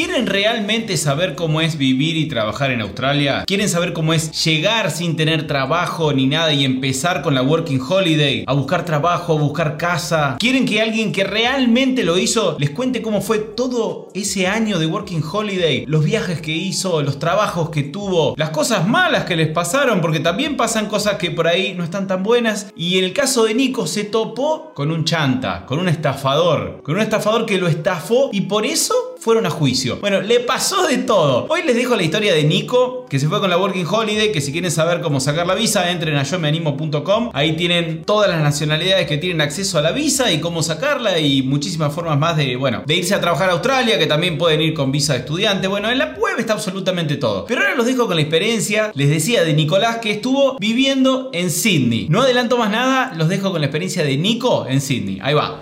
[0.00, 3.44] ¿Quieren realmente saber cómo es vivir y trabajar en Australia?
[3.46, 7.82] ¿Quieren saber cómo es llegar sin tener trabajo ni nada y empezar con la Working
[7.86, 8.44] Holiday?
[8.46, 10.38] A buscar trabajo, a buscar casa.
[10.40, 14.86] ¿Quieren que alguien que realmente lo hizo les cuente cómo fue todo ese año de
[14.86, 15.84] Working Holiday?
[15.84, 20.20] Los viajes que hizo, los trabajos que tuvo, las cosas malas que les pasaron, porque
[20.20, 22.72] también pasan cosas que por ahí no están tan buenas.
[22.74, 26.94] Y en el caso de Nico se topó con un chanta, con un estafador, con
[26.94, 29.98] un estafador que lo estafó y por eso fueron a juicio.
[30.00, 31.46] Bueno, le pasó de todo.
[31.50, 34.40] Hoy les dejo la historia de Nico, que se fue con la Working Holiday, que
[34.40, 37.30] si quieren saber cómo sacar la visa, entren a yomeanimo.com.
[37.34, 41.42] Ahí tienen todas las nacionalidades que tienen acceso a la visa y cómo sacarla y
[41.42, 44.72] muchísimas formas más de, bueno, de irse a trabajar a Australia, que también pueden ir
[44.72, 45.68] con visa de estudiante.
[45.68, 47.44] Bueno, en la web está absolutamente todo.
[47.44, 51.50] Pero ahora los dejo con la experiencia, les decía de Nicolás que estuvo viviendo en
[51.50, 52.06] Sydney.
[52.08, 55.18] No adelanto más nada, los dejo con la experiencia de Nico en Sydney.
[55.22, 55.60] Ahí va.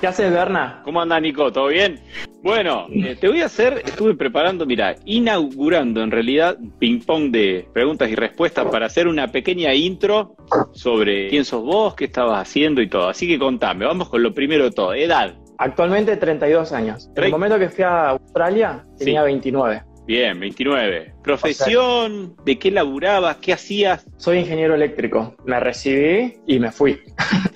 [0.00, 0.80] ¿Qué haces, Berna?
[0.84, 1.52] ¿Cómo anda, Nico?
[1.52, 2.00] ¿Todo bien?
[2.42, 8.10] Bueno, eh, te voy a hacer, estuve preparando, mira, inaugurando en realidad ping-pong de preguntas
[8.10, 10.34] y respuestas para hacer una pequeña intro
[10.72, 13.08] sobre quién sos vos, qué estabas haciendo y todo.
[13.08, 15.34] Así que contame, vamos con lo primero de todo, edad.
[15.58, 17.08] Actualmente 32 años.
[17.14, 19.26] En el momento que fui a Australia tenía Sí.
[19.26, 19.82] 29.
[20.04, 21.14] Bien, 29.
[21.22, 23.36] Profesión, ¿de qué laburabas?
[23.36, 24.06] ¿Qué hacías?
[24.16, 25.34] Soy ingeniero eléctrico.
[25.44, 27.00] Me recibí y me fui.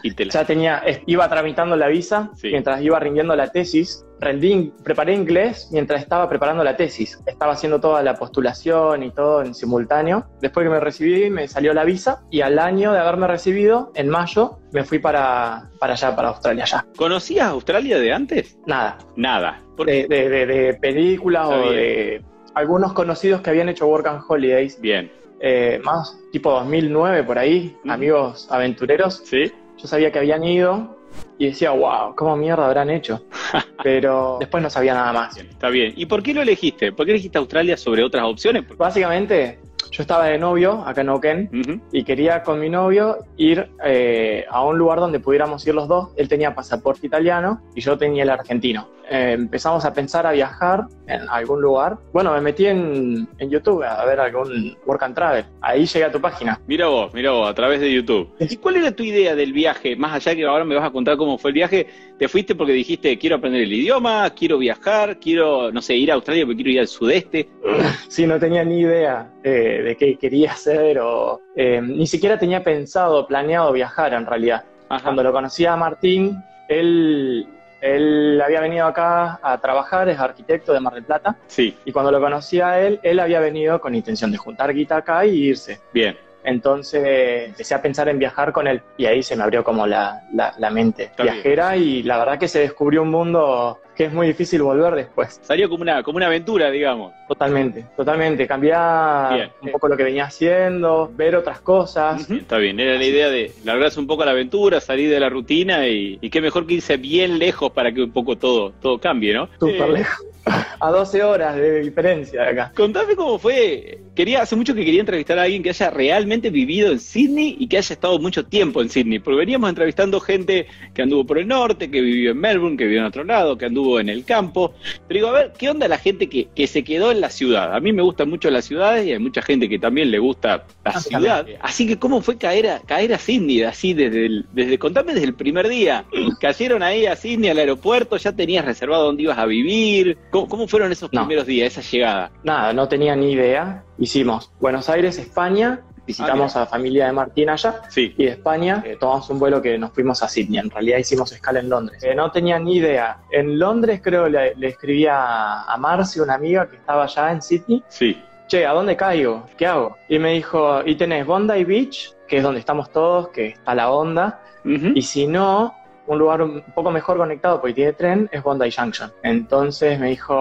[0.02, 2.48] Y te la- Ya tenía, iba tramitando la visa Sí.
[2.50, 4.02] mientras iba rindiendo la tesis.
[4.18, 7.18] Rendí, preparé inglés mientras estaba preparando la tesis.
[7.26, 10.26] Estaba haciendo toda la postulación y todo en simultáneo.
[10.40, 14.08] Después que me recibí, me salió la visa y al año de haberme recibido, en
[14.08, 16.86] mayo, me fui para, para allá, para Australia ya.
[16.96, 18.58] ¿Conocías Australia de antes?
[18.66, 19.62] Nada, Nada.
[19.84, 22.22] De, de, de- de películas o de
[22.56, 25.12] algunos conocidos que habían hecho Work and Holidays, Bien.
[25.40, 27.90] eh, más tipo 2009 por ahí, Mm.
[27.90, 29.20] amigos aventureros.
[29.26, 29.52] ¿Sí?
[29.76, 30.96] Yo sabía que habían ido
[31.38, 33.22] y decía, wow, ¿cómo mierda habrán hecho?
[33.84, 35.34] Pero después no sabía nada más.
[35.34, 35.92] Bien, Está bien.
[35.96, 36.92] ¿Y por qué lo elegiste?
[36.92, 38.62] ¿Por qué elegiste Australia sobre otras opciones?
[38.62, 39.58] Porque- Básicamente,
[39.90, 41.80] yo estaba de novio acá en Oken Ujú.
[41.92, 46.10] y quería con mi novio ir eh, a un lugar donde pudiéramos ir los dos.
[46.16, 48.88] Él tenía pasaporte italiano y yo tenía el argentino.
[49.08, 51.96] Eh, empezamos a pensar a viajar en algún lugar.
[52.12, 55.44] Bueno, me metí en, en YouTube a ver algún work and travel.
[55.60, 56.60] Ahí llegué a tu página.
[56.66, 58.28] Mira vos, mira vos, a través de YouTube.
[58.40, 59.94] ¿Y cuál era tu idea del viaje?
[59.94, 61.86] Más allá que ahora me vas a contar cómo fue el viaje,
[62.18, 66.14] ¿te fuiste porque dijiste quiero aprender el idioma, quiero viajar, quiero, no sé, ir a
[66.14, 67.48] Australia porque quiero ir al sudeste?
[68.08, 72.64] Sí, no tenía ni idea eh, de qué quería hacer o eh, ni siquiera tenía
[72.64, 74.64] pensado, planeado viajar en realidad.
[74.88, 75.04] Ajá.
[75.04, 77.46] Cuando lo conocí a Martín, él,
[77.80, 82.10] él había venido acá a trabajar, es arquitecto de Mar del Plata, Sí, y cuando
[82.10, 85.78] lo conocí a él, él había venido con intención de juntar guita acá y irse.
[85.92, 86.16] bien.
[86.42, 90.22] Entonces empecé a pensar en viajar con él y ahí se me abrió como la,
[90.32, 91.34] la- la mente Está bien.
[91.34, 95.40] viajera y la verdad que se descubrió un mundo que es muy difícil volver después.
[95.42, 97.12] Salió como una, como una aventura, digamos.
[97.26, 98.46] Totalmente, totalmente.
[98.46, 99.50] Cambiar Bien.
[99.62, 102.30] un poco lo que venía haciendo, ver otras cosas.
[102.30, 105.28] Está bien, era la idea de largarse un poco a la aventura, salir de la
[105.30, 108.98] rutina y, y qué mejor que irse bien lejos para que un poco todo, todo
[108.98, 109.48] cambie, ¿no?
[109.58, 110.26] Súper Eh, lejos.
[110.78, 112.72] A 12 horas de diferencia de acá.
[112.76, 113.98] Contame cómo fue.
[114.16, 117.68] Quería, hace mucho que quería entrevistar a alguien que haya realmente vivido en Sydney y
[117.68, 119.18] que haya estado mucho tiempo en Sydney.
[119.18, 123.00] Porque veníamos entrevistando gente que anduvo por el norte, que vivió en Melbourne, que vivió
[123.00, 124.72] en otro lado, que anduvo en el campo.
[125.06, 127.74] Pero digo, a ver, ¿qué onda la gente que, que se quedó en la ciudad?
[127.74, 130.64] A mí me gustan mucho las ciudades y hay mucha gente que también le gusta
[130.84, 131.46] la Ah, ciudad.
[131.60, 133.62] Así que, ¿cómo fue caer a, caer a Sydney?
[133.64, 136.04] Así desde el, desde, contame desde el primer día.
[136.40, 140.16] Cayeron ahí a Sydney, al aeropuerto, ya tenías reservado dónde ibas a vivir.
[140.30, 141.20] ¿Cómo, cómo fueron esos No.
[141.20, 142.32] primeros días, esa llegada?
[142.44, 143.82] Nada, no tenía ni idea.
[143.98, 145.80] Hicimos Buenos Aires, España.
[146.06, 147.82] Visitamos Ah, a la familia de Martín allá.
[147.88, 148.14] Sí.
[148.16, 150.60] Y de España eh, tomamos un vuelo que nos fuimos a Sydney.
[150.60, 152.00] En realidad hicimos escala en Londres.
[152.04, 153.18] Eh, no tenía ni idea.
[153.32, 157.42] En Londres creo le, le escribí a, a Marci, una amiga que estaba allá en
[157.42, 157.82] Sydney.
[157.88, 158.22] Sí.
[158.46, 159.46] che, ¿a dónde caigo?
[159.58, 159.96] ¿Qué hago?
[160.08, 163.90] Y me dijo, y tenés Bondi Beach, que es donde estamos todos, que está la
[163.90, 165.74] onda, y si no,
[166.06, 169.12] un lugar un poco mejor conectado porque tiene tren es Bondi Junction.
[169.22, 170.34] Entonces me dijo,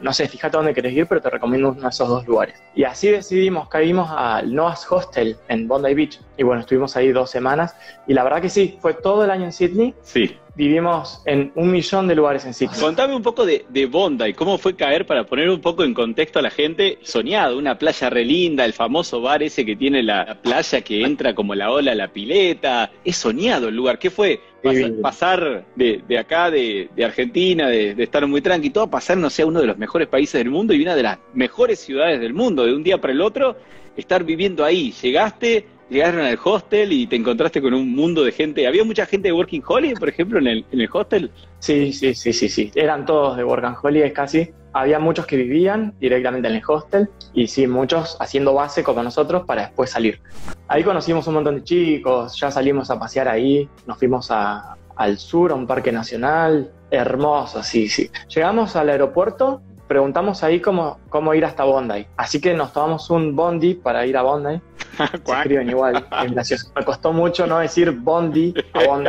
[0.00, 2.62] no sé, fíjate dónde querés ir, pero te recomiendo uno de esos dos lugares.
[2.74, 6.20] Y así decidimos, caímos al Noah's Hostel en Bondi Beach.
[6.36, 7.74] Y bueno, estuvimos ahí dos semanas.
[8.06, 9.94] Y la verdad que sí, fue todo el año en Sydney.
[10.02, 10.36] Sí.
[10.54, 12.80] Vivimos en un millón de lugares en Sydney.
[12.80, 16.38] Contame un poco de, de Bondi, cómo fue caer para poner un poco en contexto
[16.38, 16.98] a la gente.
[17.02, 21.34] Soñado, una playa re linda, el famoso bar ese que tiene la playa que entra
[21.34, 22.90] como la ola a la pileta.
[23.04, 23.98] Es soñado el lugar.
[23.98, 24.40] ¿Qué fue?
[24.66, 29.16] Pas- pasar de, de acá, de, de Argentina, de, de estar muy tranqui, todo, pasar,
[29.16, 31.78] no sé, a uno de los mejores países del mundo y una de las mejores
[31.80, 33.56] ciudades del mundo, de un día para el otro,
[33.96, 34.92] estar viviendo ahí.
[35.02, 38.66] Llegaste, llegaron al hostel y te encontraste con un mundo de gente.
[38.66, 41.30] ¿Había mucha gente de Working Holiday, por ejemplo, en el, en el hostel?
[41.58, 42.70] Sí, sí, sí, sí, sí.
[42.74, 44.50] Eran todos de Work and Holidays casi.
[44.72, 49.44] Había muchos que vivían directamente en el hostel y sí, muchos haciendo base como nosotros
[49.46, 50.20] para después salir.
[50.68, 55.52] Ahí conocimos un montón de chicos, ya salimos a pasear ahí, nos fuimos al sur,
[55.52, 58.10] a un parque nacional, hermoso, sí, sí.
[58.28, 62.06] Llegamos al aeropuerto, preguntamos ahí cómo, cómo ir hasta Bondi.
[62.16, 64.60] Así que nos tomamos un bondi para ir a Bondi.
[65.24, 66.70] Se escriben igual, es gracioso.
[66.74, 69.08] Me costó mucho no decir Bondi a Bondi.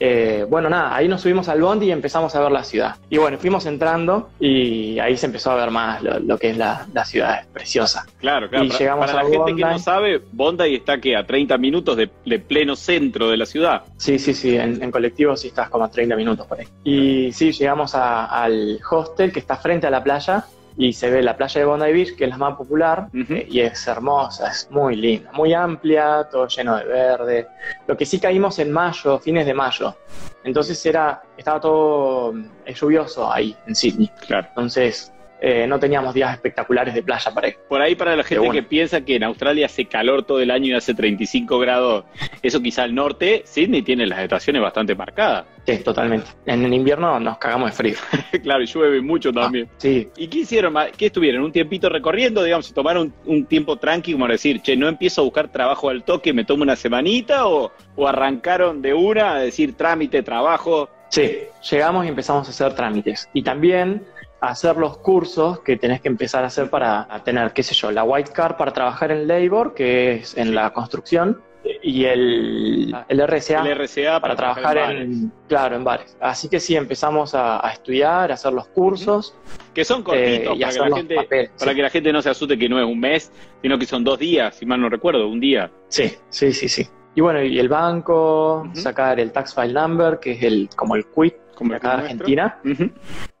[0.00, 2.96] Eh, bueno, nada, ahí nos subimos al Bondi y empezamos a ver la ciudad.
[3.10, 6.56] Y bueno, fuimos entrando y ahí se empezó a ver más lo, lo que es
[6.56, 8.06] la, la ciudad, es preciosa.
[8.20, 8.64] Claro, claro.
[8.64, 11.58] Y para llegamos para a la gente que no sabe, Bondi está que a 30
[11.58, 13.82] minutos de, de pleno centro de la ciudad.
[13.96, 16.66] Sí, sí, sí, en, en colectivo sí estás como a 30 minutos por ahí.
[16.84, 20.44] Y sí, llegamos a- al hostel que está frente a la playa
[20.76, 23.60] y se ve la playa de Bondi Beach, que es la más popular, eh, y
[23.60, 27.48] es hermosa, es muy linda, muy amplia, todo lleno de verde.
[27.86, 29.96] Lo que sí caímos en mayo, fines de mayo.
[30.44, 32.34] Entonces era, estaba todo
[32.64, 34.10] eh, lluvioso ahí en Sydney.
[34.26, 34.48] Claro.
[34.48, 37.56] Entonces eh, no teníamos días espectaculares de playa para ir.
[37.68, 38.54] Por ahí para la gente bueno.
[38.54, 42.04] que piensa que en Australia hace calor todo el año y hace 35 grados,
[42.42, 45.46] eso quizá al norte, Sydney tiene las estaciones bastante marcadas.
[45.66, 46.28] Sí, totalmente.
[46.46, 47.96] En el invierno nos cagamos de frío.
[48.42, 49.68] claro, y llueve mucho también.
[49.78, 50.74] Sí, ¿Y qué hicieron?
[50.96, 51.42] ¿Qué estuvieron?
[51.42, 52.42] ¿Un tiempito recorriendo?
[52.42, 55.90] Digamos, ¿se tomaron un, un tiempo tranqui como decir, che, no empiezo a buscar trabajo
[55.90, 57.46] al toque, me tomo una semanita?
[57.46, 60.88] ¿O, o arrancaron de una a decir trámite, trabajo?
[61.08, 61.38] Sí,
[61.70, 63.28] llegamos y empezamos a hacer trámites.
[63.32, 64.02] Y también
[64.40, 68.04] hacer los cursos que tenés que empezar a hacer para tener, qué sé yo, la
[68.04, 71.40] white card para trabajar en labor, que es en la construcción,
[71.82, 76.16] y el, el RCA El RCA para trabajar en, claro, en bares.
[76.20, 79.34] Así que sí, empezamos a, a estudiar, a hacer los cursos
[79.74, 81.50] Que son eh, cortitos para, que la gente, papeles.
[81.58, 81.76] para sí.
[81.76, 83.32] que la gente no se asuste que no es un mes,
[83.62, 85.70] sino que son dos días, si mal no recuerdo, un día.
[85.88, 86.86] Sí, sí, sí, sí.
[87.16, 91.06] Y bueno, y el banco, sacar el tax file number, que es el como el
[91.06, 92.02] quit Como acá de.
[92.02, 92.60] Argentina.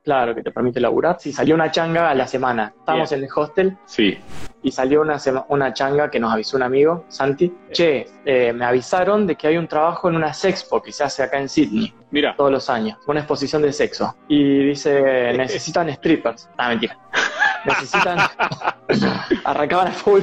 [0.06, 1.16] Claro, que te permite laburar.
[1.18, 2.72] Sí, salió una changa a la semana.
[2.78, 4.16] Estábamos en el hostel Sí.
[4.62, 5.16] y salió una,
[5.48, 7.52] una changa que nos avisó un amigo, Santi.
[7.72, 11.24] Che, eh, me avisaron de que hay un trabajo en una sexpo que se hace
[11.24, 14.14] acá en Sydney Mira, todos los años, una exposición de sexo.
[14.28, 16.48] Y dice, necesitan strippers.
[16.56, 16.96] Ah, mentira.
[17.64, 18.18] Necesitan...
[19.44, 20.20] Arrancaban a full.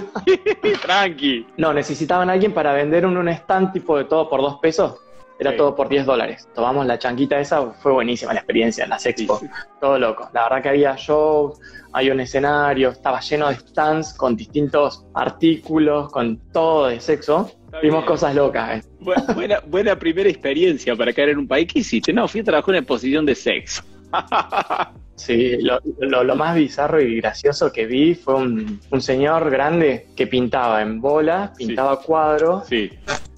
[0.81, 1.45] tranqui.
[1.57, 4.95] No, necesitaban a alguien para vender un, un stand tipo de todo por dos pesos.
[5.44, 5.57] Era Sí.
[5.57, 6.48] todo por 10 dólares.
[6.56, 9.40] Tomamos la chanquita esa, fue buenísima la experiencia en la Sexpo.
[9.40, 9.48] Sí,
[9.81, 10.30] Todo loco.
[10.34, 11.60] La verdad que había shows,
[11.92, 17.51] había un escenario, estaba lleno de stands con distintos artículos, con todo de sexo.
[17.66, 18.06] Está Vimos bien.
[18.07, 18.78] cosas locas.
[18.80, 18.90] eh.
[19.01, 21.68] Bu- Buena, buena primera experiencia para caer en un país.
[21.72, 22.13] ¿Qué hiciste?
[22.13, 23.84] No, fui a trabajar en una exposición de sexo.
[25.16, 30.07] Sí, lo, lo- lo más bizarro y gracioso que vi fue un, un señor grande
[30.16, 31.68] que pintaba en bola, Sí.
[31.68, 32.90] pintaba cuadros Sí.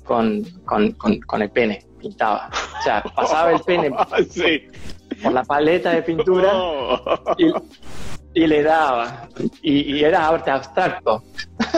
[0.06, 1.85] con, con, con- con el pene.
[2.00, 2.50] Pintaba.
[2.80, 3.92] O sea, pasaba el pene
[4.30, 4.64] sí.
[5.24, 6.52] por la paleta de pintura
[7.38, 7.52] y,
[8.44, 9.28] y le daba.
[9.62, 11.24] Y, y era arte abstracto.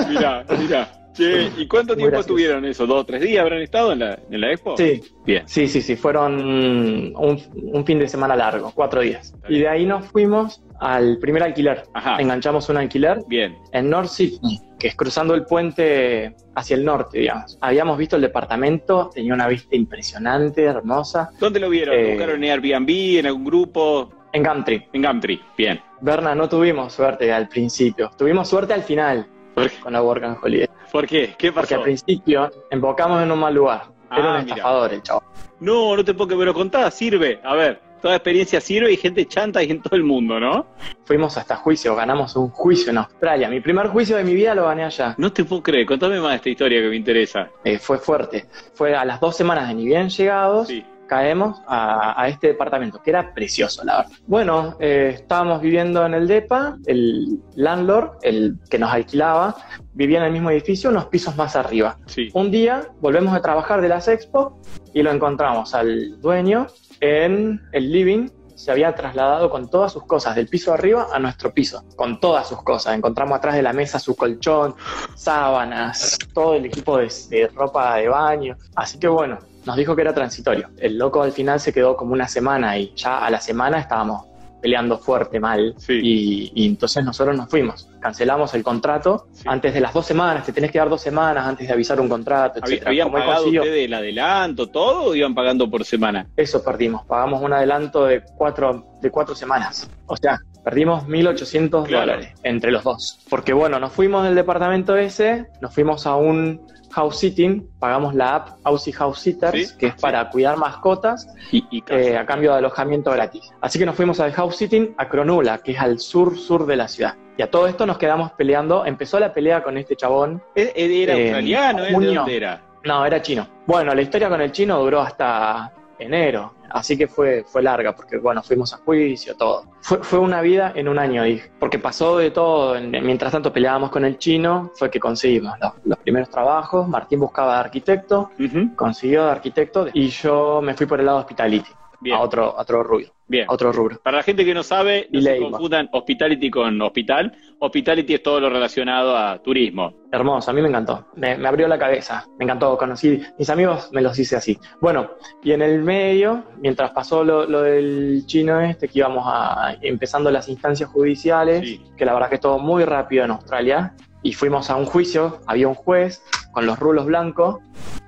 [0.10, 0.94] Mira, mira.
[1.14, 2.28] Che, ¿y cuánto Muy tiempo gracioso.
[2.28, 2.86] tuvieron eso?
[2.86, 4.78] ¿Dos o tres días habrán estado en la, en la expo?
[4.78, 5.42] Sí, Bien.
[5.48, 5.96] sí, sí, sí.
[5.96, 7.42] Fueron un,
[7.74, 9.34] un fin de semana largo, cuatro días.
[9.50, 11.84] Y de ahí nos fuimos al primer alquiler.
[11.94, 12.18] Ajá.
[12.20, 13.58] Enganchamos un alquiler Bien.
[13.72, 17.58] en North Sydney, que es cruzando el puente hacia el norte, digamos.
[17.62, 21.96] Habíamos visto el departamento, tenía una vista impresionante, hermosa, ¿Dónde lo vieron?
[21.96, 24.10] Eh, ¿Buscaron en Airbnb, en algún grupo?
[24.34, 24.88] en Gumtree.
[24.94, 25.40] En Gumtree.
[25.58, 25.80] Bien.
[26.02, 29.80] Berna, no tuvimos suerte al principio, tuvimos suerte al final ¿Por qué?
[29.80, 30.68] con la Work and Holiday.
[30.92, 31.34] ¿Por qué?
[31.38, 31.76] ¿Qué Porque pasó?
[31.78, 33.84] al principio embocamos en un mal lugar.
[34.12, 34.56] Era Ah, un mira.
[34.58, 35.24] estafador el chavo.
[35.60, 36.94] No, no te puedo que me lo contás.
[36.94, 37.42] Sirve.
[37.44, 40.68] A ver, toda experiencia sirve y gente chanta y en todo el mundo, ¿no?
[41.06, 43.50] Fuimos hasta juicio, ganamos un juicio en Australia.
[43.50, 45.16] Mi primer juicio de mi vida lo gané allá.
[45.18, 45.86] No te puedo creer.
[45.86, 47.50] Contame más de esta historia que me interesa.
[47.64, 48.48] Eh, fue fuerte.
[48.74, 50.68] Fue a las dos semanas de ni bien llegados.
[50.68, 50.84] Sí.
[51.08, 54.12] Caemos a, a este departamento, que era precioso, la verdad.
[54.28, 59.56] Bueno, eh, estábamos viviendo en el DEPA, el landlord, el que nos alquilaba,
[59.94, 61.98] vivía en el mismo edificio, unos pisos más arriba.
[62.06, 62.30] Sí.
[62.34, 64.62] Un día volvemos a trabajar de las expo
[64.94, 66.68] y lo encontramos al dueño
[67.00, 68.30] en el living.
[68.56, 72.48] Se había trasladado con todas sus cosas del piso arriba a nuestro piso, con todas
[72.48, 72.96] sus cosas.
[72.96, 74.74] Encontramos atrás de la mesa su colchón,
[75.16, 78.58] sábanas, todo el equipo de, de ropa de baño.
[78.76, 79.38] Así que bueno,
[79.68, 80.70] nos dijo que era transitorio.
[80.78, 84.26] El loco al final se quedó como una semana y ya a la semana estábamos
[84.60, 85.76] peleando fuerte, mal.
[85.78, 86.00] Sí.
[86.02, 87.90] Y, y entonces nosotros nos fuimos.
[88.00, 89.44] Cancelamos el contrato Sí.
[89.46, 90.46] antes de las dos semanas.
[90.46, 92.88] Te tenés que dar dos semanas antes de avisar un contrato, ¿Habí- etc.
[92.88, 96.28] ¿Habían pagado ustedes el adelanto, todo, o iban pagando por semana?
[96.36, 97.06] Eso perdimos.
[97.06, 99.88] Pagamos un adelanto de cuatro, de cuatro semanas.
[100.08, 102.06] O sea, perdimos 1.800 Claro.
[102.08, 103.20] dólares entre los dos.
[103.30, 106.60] Porque bueno, nos fuimos del departamento ese, nos fuimos a un
[106.92, 110.00] house sitting, pagamos la app Aussie House Sitters, Sí, que es sí.
[110.02, 113.50] para cuidar mascotas Y, eh, a cambio de alojamiento gratis.
[113.62, 116.90] Así que nos fuimos al house sitting a Cronulla, que es al sur-sur de la
[116.90, 117.16] ciudad.
[117.38, 118.86] Y a todo esto nos quedamos peleando.
[118.86, 120.42] Empezó la pelea con este chabón.
[120.54, 121.80] ¿E- ¿Era en australiano?
[121.84, 121.88] ¿eh?
[121.88, 122.14] ¿De junio.
[122.22, 122.62] dónde era?
[122.84, 123.48] No, era chino.
[123.66, 126.54] Bueno, la historia con el chino duró hasta enero.
[126.70, 129.64] Así que fue, fue larga, porque bueno, fuimos a juicio, todo.
[129.82, 131.50] Fue, fue una vida en un año, dije.
[131.60, 132.76] Porque pasó de todo.
[132.76, 136.88] En- Mientras tanto peleábamos con el chino, fue que conseguimos los, los primeros trabajos.
[136.88, 138.76] Martín buscaba de arquitecto, Ujú.
[138.76, 141.70] consiguió de arquitecto, y yo me fui por el lado hospitality,
[142.02, 143.50] Bien, a otro, a otro rubro, bien.
[143.50, 143.98] a otro rubro.
[144.04, 147.34] Para la gente que no sabe, no Y se confundan hospitality con hospital.
[147.60, 149.94] Hospitality es todo lo relacionado a turismo.
[150.12, 151.08] Hermoso, a mí me encantó.
[151.16, 152.26] Me, me abrió la cabeza.
[152.38, 152.78] Me encantó.
[152.78, 154.60] Conocí, mis amigos me los hice así.
[154.80, 155.10] Bueno,
[155.44, 160.30] y en el medio, mientras pasó lo, lo del chino este, que íbamos a, empezando
[160.30, 161.82] las instancias judiciales, Sí.
[161.98, 165.68] que la verdad que todo muy rápido en Australia, y fuimos a un juicio, había
[165.68, 167.58] un juez con los rulos blancos,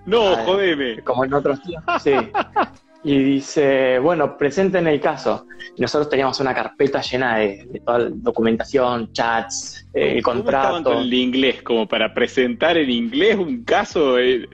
[0.05, 1.01] No, Ah, jodeme.
[1.03, 2.01] como en otros tiempos.
[2.03, 2.13] Sí.
[3.03, 5.45] Y dice, bueno, presenten el caso.
[5.75, 10.39] Y nosotros teníamos una carpeta llena de, de toda la documentación, chats, eh, el ¿Cómo
[10.39, 10.95] estaban contrato.
[10.97, 11.61] con el inglés?
[11.63, 14.47] Como para presentar en inglés un caso en,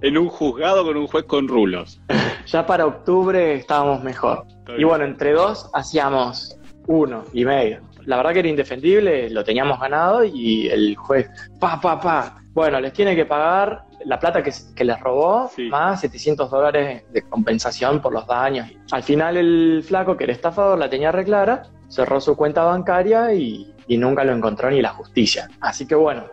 [0.00, 2.00] en un juzgado con un juez con rulos.
[2.46, 4.44] Ya para octubre estábamos mejor.
[4.76, 7.80] Y bueno, entre dos hacíamos uno y medio.
[8.06, 11.28] La verdad que era indefendible, lo teníamos ganado y el juez,
[11.60, 12.42] pa, pa, pa.
[12.52, 15.68] Bueno, les tiene que pagar la plata que, que les robó, Sí.
[15.68, 18.68] más 700 dólares de compensación por los daños.
[18.92, 23.74] Al final el flaco, que era estafador, la tenía reclara, cerró su cuenta bancaria y,
[23.88, 25.48] y nunca lo encontró ni la justicia.
[25.60, 26.24] Así que bueno,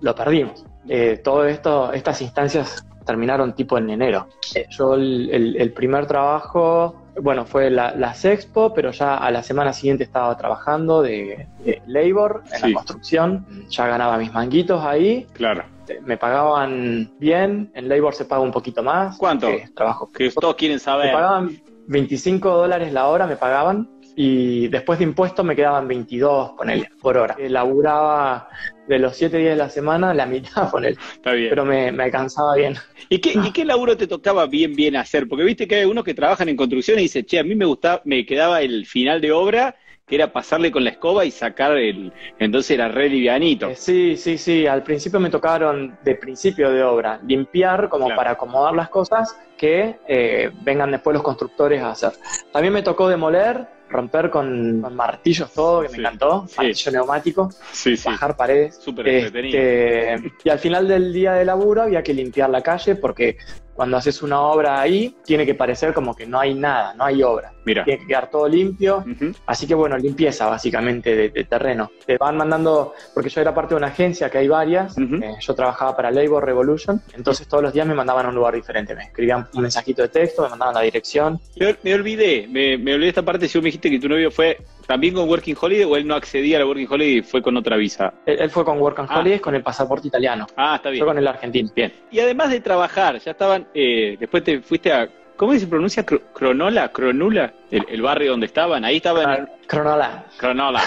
[0.00, 0.64] lo perdimos.
[0.88, 4.28] Eh, todo esto, estas instancias terminaron tipo en enero.
[4.54, 9.30] Eh, yo el, el- el primer trabajo, bueno, fue la, las expo, pero ya a
[9.30, 12.68] la semana siguiente estaba trabajando de, de labor en Sí.
[12.70, 13.46] la construcción.
[13.70, 15.26] Ya ganaba mis manguitos ahí.
[15.34, 15.64] Claro.
[15.88, 17.70] Eh, Me pagaban bien.
[17.74, 19.16] En labor se paga un poquito más.
[19.18, 19.48] ¿Cuánto?
[19.74, 20.10] trabajo.
[20.10, 21.12] Que todos quieren Me saber.
[21.12, 23.90] pagaban 25 dólares la hora, me pagaban.
[24.16, 27.34] Y después de impuestos me quedaban 22, ponele, por hora.
[27.36, 28.48] Eh, Laburaba
[28.86, 30.96] de los 7 días de la semana, la mitad, ponele.
[31.14, 31.50] Está bien.
[31.50, 32.74] Pero me, me alcanzaba bien.
[33.08, 35.26] ¿Y qué, ¿Y qué laburo te tocaba bien, bien hacer?
[35.28, 37.64] Porque viste que hay unos que trabajan en construcción y dicen, che, a mí me
[37.64, 39.74] gustaba, me quedaba el final de obra,
[40.06, 42.12] que era pasarle con la escoba y sacar el.
[42.38, 43.68] Entonces era re livianito.
[43.70, 44.66] Eh, sí, sí, sí.
[44.66, 48.16] Al principio me tocaron de principio de obra limpiar como Claro.
[48.18, 52.12] para acomodar las cosas que eh, vengan después los constructores a hacer.
[52.52, 56.54] También me tocó demoler, romper con, con martillos todo, que Sí, me encantó, sí.
[56.58, 58.76] martillo neumático, Sí, bajar paredes.
[58.76, 59.58] Súper entretenido.
[59.58, 63.38] Este, y al final del día de laburo había que limpiar la calle porque
[63.74, 67.22] cuando haces una obra ahí tiene que parecer como que no hay nada, no hay
[67.22, 67.52] obra.
[67.64, 67.84] Mira.
[67.84, 69.04] Tiene que quedar todo limpio.
[69.46, 71.90] Así que bueno, limpieza básicamente de, de terreno.
[72.06, 75.54] Te van mandando, porque yo era parte de una agencia que hay varias, eh, yo
[75.54, 79.04] trabajaba para Labor Revolution, entonces todos los días me mandaban a un lugar diferente, me
[79.04, 81.40] escribían un mensajito de texto, me mandaban la dirección.
[81.56, 83.48] Me, me olvidé, me, me olvidé esta parte.
[83.48, 86.14] Si vos me dijiste que tu novio fue también con Working Holiday o él no
[86.14, 88.12] accedía a la Working Holiday y fue con otra visa.
[88.26, 89.20] Él, él fue con Work and Ah.
[89.20, 91.00] Holidays con el pasaporte italiano, Ah, está bien.
[91.00, 91.70] yo con el argentino.
[91.74, 91.92] Bien.
[92.10, 96.04] Y además de trabajar, ya estaban, eh, después te fuiste a, ¿cómo se pronuncia?
[96.04, 98.84] Cro- Cronola, Cronula, el, el barrio donde estaban.
[98.84, 100.26] Ahí estaban, Cronola.
[100.36, 100.82] Cronola.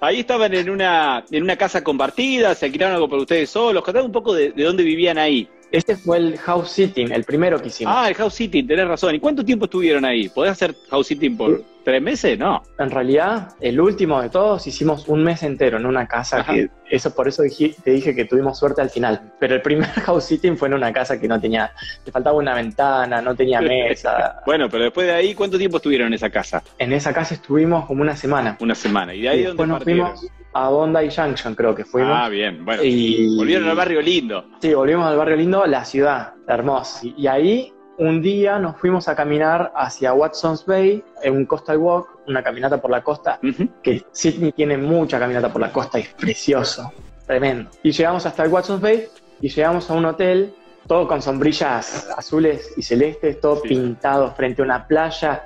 [0.00, 3.82] Ahí estaban en una, en una casa compartida, se alquilaron algo para ustedes solos.
[3.82, 5.48] Contame un poco de, de dónde vivían ahí.
[5.72, 7.92] Este fue el house sitting, el primero que hicimos.
[7.96, 9.14] Ah, el house sitting, tenés razón.
[9.14, 10.28] ¿Y cuánto tiempo estuvieron ahí?
[10.28, 12.36] ¿Podés hacer house sitting por tres meses?
[12.36, 12.62] No.
[12.80, 16.52] En realidad, el último de todos hicimos un mes entero en una casa Ajá.
[16.52, 19.32] que, eso por eso dije- te dije que tuvimos suerte al final.
[19.38, 21.70] Pero el primer house sitting fue en una casa que no tenía,
[22.04, 24.42] le faltaba una ventana, no tenía mesa.
[24.46, 26.60] Bueno, pero después de ahí, ¿cuánto tiempo estuvieron en esa casa?
[26.78, 28.56] En esa casa estuvimos como una semana.
[28.60, 29.14] Una semana.
[29.14, 32.12] ¿Y de ahí Y dónde después nos fuimos a Bondi Junction, creo que fuimos.
[32.14, 32.64] Ah, bien.
[32.64, 34.44] Bueno, y volvieron al barrio lindo.
[34.60, 37.06] Sí, volvimos al barrio lindo, la ciudad, hermosa.
[37.06, 41.78] Y, y ahí un día nos fuimos a caminar hacia Watson's Bay en un coastal
[41.78, 43.38] walk, una caminata por la costa,
[43.82, 46.92] que Sydney tiene mucha caminata por la costa y es precioso,
[47.26, 47.70] tremendo.
[47.82, 49.08] Y llegamos hasta el Watson's Bay
[49.40, 50.54] y llegamos a un hotel,
[50.86, 53.68] todo con sombrillas azules y celestes, todo Sí.
[53.68, 55.44] pintado frente a una playa,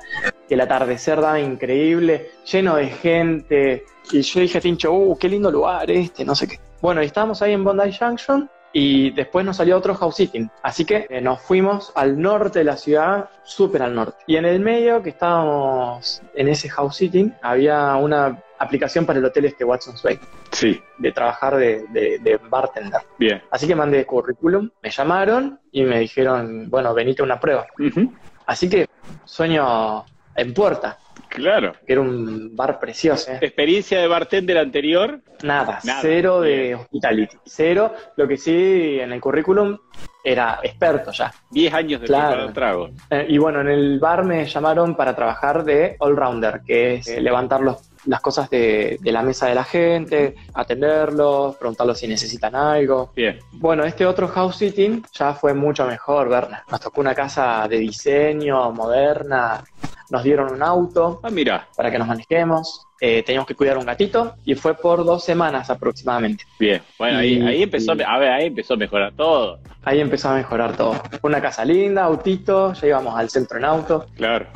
[0.48, 3.84] que el atardecer daba increíble, lleno de gente.
[4.12, 6.58] Y yo dije a Tincho, uh, qué lindo lugar este, no sé qué.
[6.82, 10.50] Bueno, y estábamos ahí en Bondi Junction y después nos salió otro house sitting.
[10.62, 14.18] Así que eh, nos fuimos al norte de la ciudad, súper al norte.
[14.26, 19.24] Y en el medio, que estábamos en ese house sitting, había una aplicación para el
[19.24, 20.18] hotel este Watson's Bay,
[20.52, 23.00] Sí, de trabajar de, de- de bartender.
[23.18, 23.42] bien.
[23.50, 27.66] Así que mandé currículum, me llamaron y me dijeron, bueno, venite a una prueba.
[27.78, 28.12] Ujú.
[28.46, 28.86] Así que
[29.24, 30.04] sueño
[30.36, 30.98] en puerta,
[31.28, 31.74] Claro.
[31.86, 33.30] que era un bar precioso.
[33.32, 33.38] ¿eh?
[33.40, 35.20] Experiencia de bartender anterior.
[35.42, 36.74] Nada, Nada, cero de bien.
[36.74, 37.36] hospitality.
[37.46, 39.76] Cero, lo que sí en el currículum
[40.22, 41.32] era experto ya.
[41.50, 42.52] 10 años de Claro.
[42.52, 42.90] trago.
[43.08, 47.20] Eh, y bueno, en el bar me llamaron para trabajar de all-rounder, que es eh,
[47.22, 52.54] levantar los- las cosas de, de la mesa de la gente, atenderlos, preguntarlos si necesitan
[52.54, 53.12] algo.
[53.14, 53.38] Bien.
[53.52, 56.64] Bueno, este otro house sitting ya fue mucho mejor, Berna.
[56.70, 59.62] Nos tocó una casa de diseño, moderna,
[60.10, 61.66] nos dieron un auto Ah, mira.
[61.76, 65.70] para que nos manejemos, eh, teníamos que cuidar un gatito y fue por dos semanas
[65.70, 66.44] aproximadamente.
[66.58, 66.82] Bien.
[66.98, 69.58] Bueno, ahí, Y- ahí empezó, y- a ver, ahí empezó a mejorar todo.
[69.82, 70.94] Ahí empezó a mejorar todo.
[71.22, 74.06] Una casa linda, autito, ya íbamos al centro en auto.
[74.16, 74.46] Claro.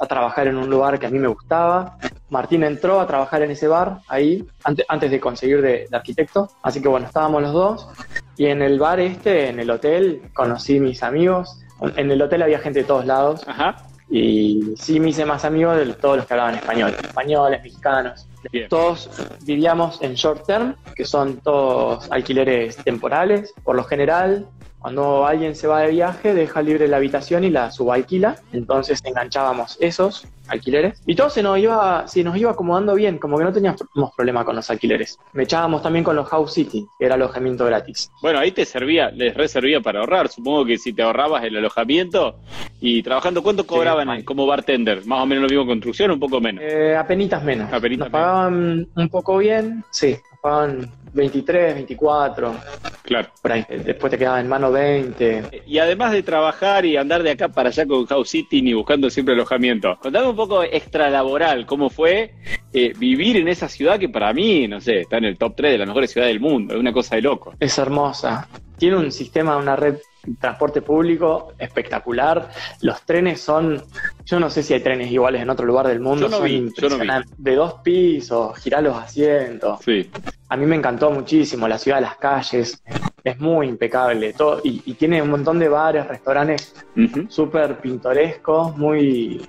[0.00, 1.96] a trabajar en un lugar que a mí me gustaba.
[2.30, 6.48] Martín entró a trabajar en ese bar ahí, antes, antes de conseguir de, de arquitecto.
[6.62, 7.88] Así que bueno, estábamos los dos.
[8.36, 11.60] Y en el bar este, en el hotel, conocí mis amigos.
[11.96, 13.42] En el hotel había gente de todos lados.
[13.48, 13.76] Ajá.
[14.08, 16.94] Y sí me hice más amigos de todos los que hablaban español.
[17.02, 18.28] Españoles, mexicanos.
[18.52, 18.68] Bien.
[18.68, 19.10] Todos
[19.42, 23.52] vivíamos en short term, que son todos alquileres temporales.
[23.64, 24.46] Por lo general,
[24.86, 28.36] cuando alguien se va de viaje, deja libre la habitación y la subalquila.
[28.52, 31.02] Entonces enganchábamos esos alquileres.
[31.06, 33.82] Y todo se nos iba, se nos iba acomodando bien, como que no teníamos
[34.16, 35.18] problema con los alquileres.
[35.32, 38.12] Me echábamos también con los house sitting, que era alojamiento gratis.
[38.22, 40.28] Bueno, ahí te servía, les reservía para ahorrar.
[40.28, 42.36] Supongo que si te ahorrabas el alojamiento
[42.80, 45.04] y trabajando, ¿cuánto cobraban como bartender?
[45.04, 46.62] Más o menos lo mismo construcción, un poco menos.
[46.62, 47.72] Eh, apenitas menos.
[47.72, 50.16] Apenitas nos pagaban un poco bien, sí,
[50.46, 52.54] pagaban 23, 24,
[53.02, 53.28] Claro.
[53.42, 53.64] por ahí.
[53.84, 55.62] Después te quedaba en mano 20.
[55.66, 59.10] Y además de trabajar y andar de acá para allá con house sitting y buscando
[59.10, 62.34] siempre alojamiento, contame un poco extralaboral, cómo fue
[62.72, 65.72] eh, vivir en esa ciudad que para mí, no sé, está en el top 3
[65.72, 67.54] de las mejores ciudades del mundo, es una cosa de loco.
[67.58, 68.48] Es hermosa.
[68.78, 69.96] Tiene un sistema, una red
[70.40, 72.50] transporte público espectacular.
[72.82, 73.82] Los trenes son,
[74.24, 76.46] yo no sé si hay trenes iguales en otro lugar del mundo, Yo no son
[76.46, 76.66] vi, yo no vi.
[76.68, 77.32] impresionantes.
[77.38, 79.80] De dos pisos, girar los asientos.
[79.84, 80.10] Sí,
[80.48, 82.82] A mí me encantó muchísimo la ciudad, las calles.
[83.24, 84.32] Es muy impecable.
[84.32, 87.26] Todo, y, y tiene un montón de bares, restaurantes Ujú.
[87.28, 89.44] súper pintorescos, muy,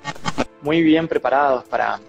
[0.62, 2.00] muy bien preparados para...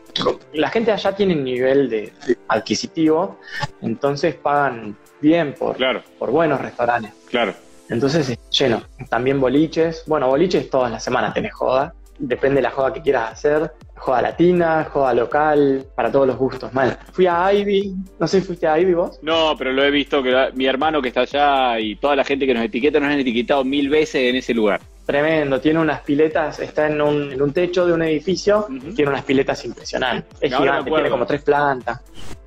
[0.55, 3.39] La gente allá tiene nivel de, de adquisitivo,
[3.83, 7.13] entonces pagan bien por, claro, por buenos restaurantes.
[7.31, 7.55] claro.
[7.91, 8.83] Entonces es lleno.
[9.09, 10.05] También boliches.
[10.07, 11.95] Bueno, boliches todas las semanas tenés joda.
[12.19, 13.73] Depende de la joda que quieras hacer.
[13.97, 16.99] Joda latina, joda local, para todos los gustos, mal.
[17.13, 17.95] Fui a Ivy.
[18.19, 19.19] No sé si fuiste a Ivy vos.
[19.23, 22.25] No, pero lo he visto que la- mi hermano que está allá y toda la
[22.25, 24.81] gente que nos etiqueta nos han etiquetado mil veces en ese lugar.
[25.07, 25.61] Tremendo.
[25.61, 28.67] Tiene unas piletas, está en un, en un techo de un edificio.
[28.95, 30.37] Tiene unas piletas impresionantes.
[30.41, 32.01] Es Ahora gigante, tiene como tres plantas.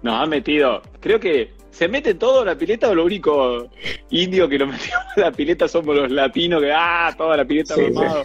[0.04, 3.70] Nos han metido, creo que se mete todo en la pileta o lo único
[4.10, 7.76] indio que lo metió en la pileta somos los latinos que ah, toda la pileta
[7.76, 8.22] Sí, mamado.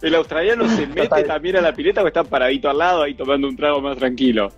[0.00, 1.26] El australiano se mete Total.
[1.26, 4.52] también a la pileta o está paradito al lado ahí tomando un trago más tranquilo.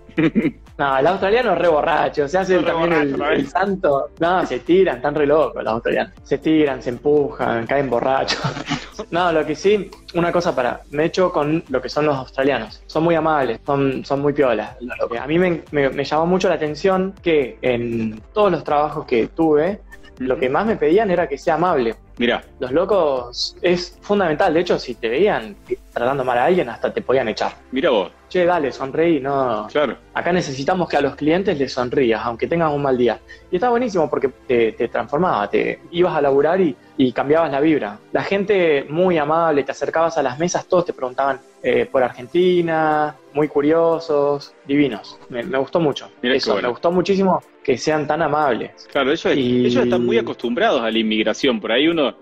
[0.77, 4.11] No, el australiano es re borracho, se hace Re también el, el santo.
[4.19, 6.13] No, se tiran, están re locos los australianos.
[6.25, 8.41] Se tiran, se empujan, caen borrachos.
[9.11, 12.83] No, lo que sí, una cosa para, me echo con lo que son los australianos.
[12.87, 14.77] Son muy amables, son, son muy piolas.
[15.21, 19.29] A mí me, me- me llamó mucho la atención que en todos los trabajos que
[19.29, 19.81] tuve,
[20.19, 21.95] lo que más me pedían era que sea amable.
[22.19, 25.57] Mira, Los locos es fundamental, de hecho, si te veían
[25.95, 27.53] tratando mal a alguien, hasta te podían echar.
[27.73, 29.97] mira vos, Che, dale, sonreí, no, claro.
[30.13, 33.21] Acá necesitamos que a los clientes les sonrías, aunque tengas un mal día.
[33.49, 37.61] Y está buenísimo porque te, te transformaba, te ibas a laburar y, y cambiabas la
[37.61, 37.97] vibra.
[38.13, 43.15] La gente muy amable, te acercabas a las mesas, todos te preguntaban eh, por Argentina,
[43.33, 45.17] muy curiosos, divinos.
[45.29, 46.11] Me, me gustó mucho.
[46.23, 46.69] Mirá Eso, bueno.
[46.69, 48.89] me gustó muchísimo que sean tan amables.
[48.91, 51.61] Claro, ellos, Y- ellos están muy acostumbrados a la inmigración.
[51.61, 52.15] Por ahí uno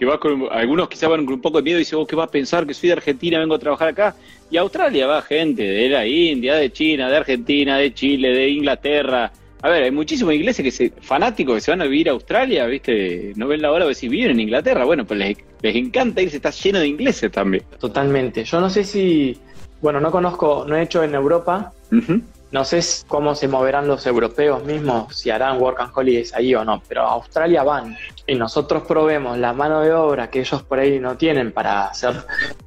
[0.00, 0.48] que va con.
[0.50, 2.66] Algunos quizás van con un poco de miedo y dicen, oh, ¿qué va a pensar
[2.66, 4.16] que soy de Argentina, vengo a trabajar acá?
[4.50, 8.48] Y a Australia va gente de la India, de China, de Argentina, de Chile, de
[8.48, 9.30] Inglaterra.
[9.60, 12.64] A ver, hay muchísimos ingleses que se, fanáticos que se van a vivir a Australia,
[12.64, 13.34] ¿viste?
[13.36, 14.86] No ven la hora de si viven en Inglaterra.
[14.86, 17.62] Bueno, pues les Les encanta irse, está lleno de ingleses también.
[17.78, 18.42] Totalmente.
[18.44, 19.36] Yo no sé si,
[19.82, 21.74] bueno, no conozco, no he hecho en Europa.
[21.92, 22.22] Ujú.
[22.52, 26.64] No sé cómo se moverán los europeos mismos, si harán work and holidays ahí o
[26.64, 30.80] no, pero a Australia van y nosotros probemos la mano de obra que ellos por
[30.80, 32.14] ahí no tienen para hacer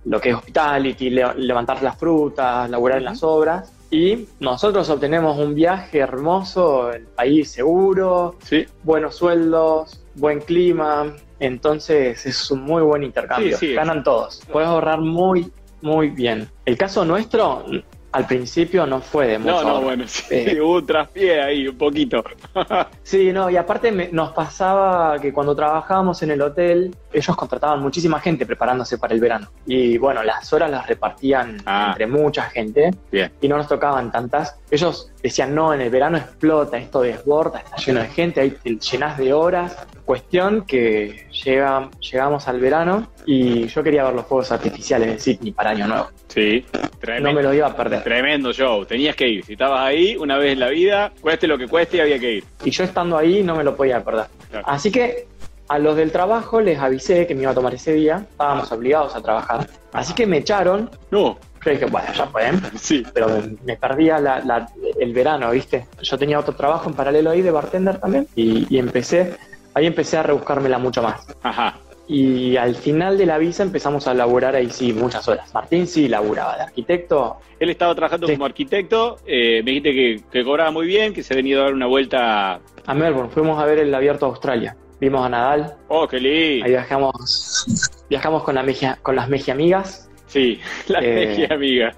[0.06, 5.38] lo que es hospitality, le- levantar las frutas, laburar en las obras y nosotros obtenemos
[5.38, 12.82] un viaje hermoso, el país seguro, Sí, buenos sueldos, buen clima, entonces es un muy
[12.82, 13.58] buen intercambio.
[13.58, 13.74] Sí, sí.
[13.74, 14.42] Ganan todos.
[14.52, 16.50] Puedes ahorrar muy, muy bien.
[16.66, 17.66] El caso nuestro,
[18.14, 19.64] al principio no fue de mucho.
[19.64, 20.62] no, no, bueno, sí, Eh.
[20.62, 22.24] hubo un traspié ahí, un poquito.
[23.04, 27.80] Sí, no, y aparte me- nos pasaba que cuando trabajábamos en el hotel, ellos contrataban
[27.82, 29.50] muchísima gente preparándose para el verano.
[29.66, 31.88] Y bueno, las horas las repartían Ah.
[31.90, 33.32] entre mucha gente Bien.
[33.42, 34.58] y no nos tocaban tantas.
[34.72, 38.76] Ellos decían, no, en el verano explota, esto desborda, está lleno de gente, ahí te
[38.78, 39.78] llenas de horas.
[40.06, 45.52] Cuestión que llega, llegamos al verano y yo quería ver los fuegos artificiales de Sydney
[45.54, 46.10] para Año Nuevo.
[46.28, 47.34] Sí, No tremendo.
[47.34, 48.04] me lo iba a perder.
[48.04, 49.46] Tremendo show, tenías que ir.
[49.46, 52.44] Si estabas ahí, una vez en la vida, cueste lo que cueste, había que ir.
[52.66, 54.26] Y yo estando ahí no me lo podía perder.
[54.52, 54.66] Claro.
[54.68, 55.28] Así que
[55.70, 59.16] a los del trabajo les avisé que me iba a tomar ese día, estábamos obligados
[59.16, 59.68] a trabajar.
[59.94, 63.04] Así que me echaron, No, yo dije, bueno, ya pueden, sí.
[63.14, 64.68] pero me, me perdía la- la-
[65.00, 65.86] el verano, ¿viste?
[66.02, 69.36] Yo tenía otro trabajo en paralelo ahí de bartender también y, y empecé,
[69.74, 71.26] ahí empecé a rebuscármela mucho más.
[71.44, 71.78] Ajá.
[72.08, 75.54] Y al final de la visa empezamos a laburar ahí sí, muchas horas.
[75.54, 78.34] Martín sí laburaba de arquitecto, Él estaba trabajando Sí.
[78.34, 81.66] como arquitecto, eh, me dijiste que, que cobraba muy bien, que se ha venido a
[81.66, 82.60] dar una vuelta.
[82.86, 84.76] a Melbourne, fuimos a ver el abierto de Australia.
[85.00, 86.66] Vimos a Nadal, Oh, qué lindo.
[86.66, 90.10] ahí viajamos, viajamos con, la Mejia- con las Mejiamigas.
[90.28, 91.94] Sí, la Eh, amiga.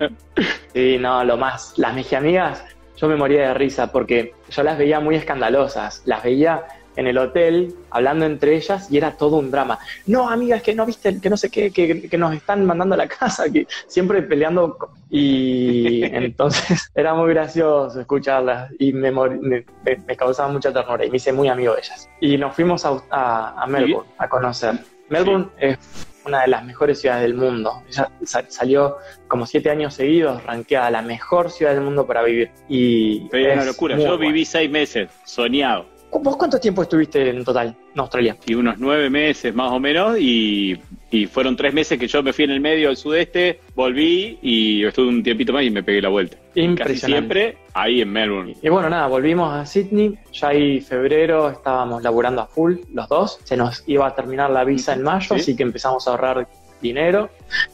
[0.74, 1.74] Sí, no, lo más.
[1.78, 2.64] Las Mejiamigas,
[2.98, 6.04] yo me moría de risa porque yo las veía muy escandalosas.
[6.06, 6.64] Las veía
[6.96, 9.80] en el hotel hablando entre ellas y era todo un drama.
[10.08, 12.98] No, amigas, que no viste, que no sé qué, que, que nos están mandando a
[12.98, 14.78] la casa, que siempre peleando.
[15.10, 21.18] Y entonces era muy gracioso escucharlas y me, me, me- causaba mucha ternura y me
[21.18, 22.10] hice muy amigo de ellas.
[22.22, 24.76] Y nos fuimos a, a- a Melbourne a conocer.
[25.10, 25.78] Melbourne es
[26.26, 27.84] una de las mejores ciudades del mundo.
[27.88, 32.50] Ella sa- salió como siete años seguidos rankeada la mejor ciudad del mundo para vivir.
[32.68, 33.96] Y una es locura.
[33.96, 34.32] muy Yo buena.
[34.32, 35.86] viví seis meses, soñado.
[36.22, 38.36] ¿Vos cuánto tiempo estuviste en total en Australia?
[38.46, 40.80] Y unos nueve meses más o menos, y,
[41.12, 44.84] y fueron tres meses que yo me fui en el medio al sudeste, volví y
[44.86, 46.38] estuve un tiempito más y me pegué la vuelta.
[46.38, 47.08] Casi Impresionante.
[47.08, 48.56] siempre ahí en Melbourne.
[48.62, 50.18] Y bueno, nada, volvimos a Sydney.
[50.34, 53.40] Ya ahí febrero estábamos laburando a full los dos.
[53.44, 55.42] Se nos iba a terminar la visa en mayo, Sí.
[55.42, 56.48] así que empezamos a ahorrar
[56.82, 57.30] dinero.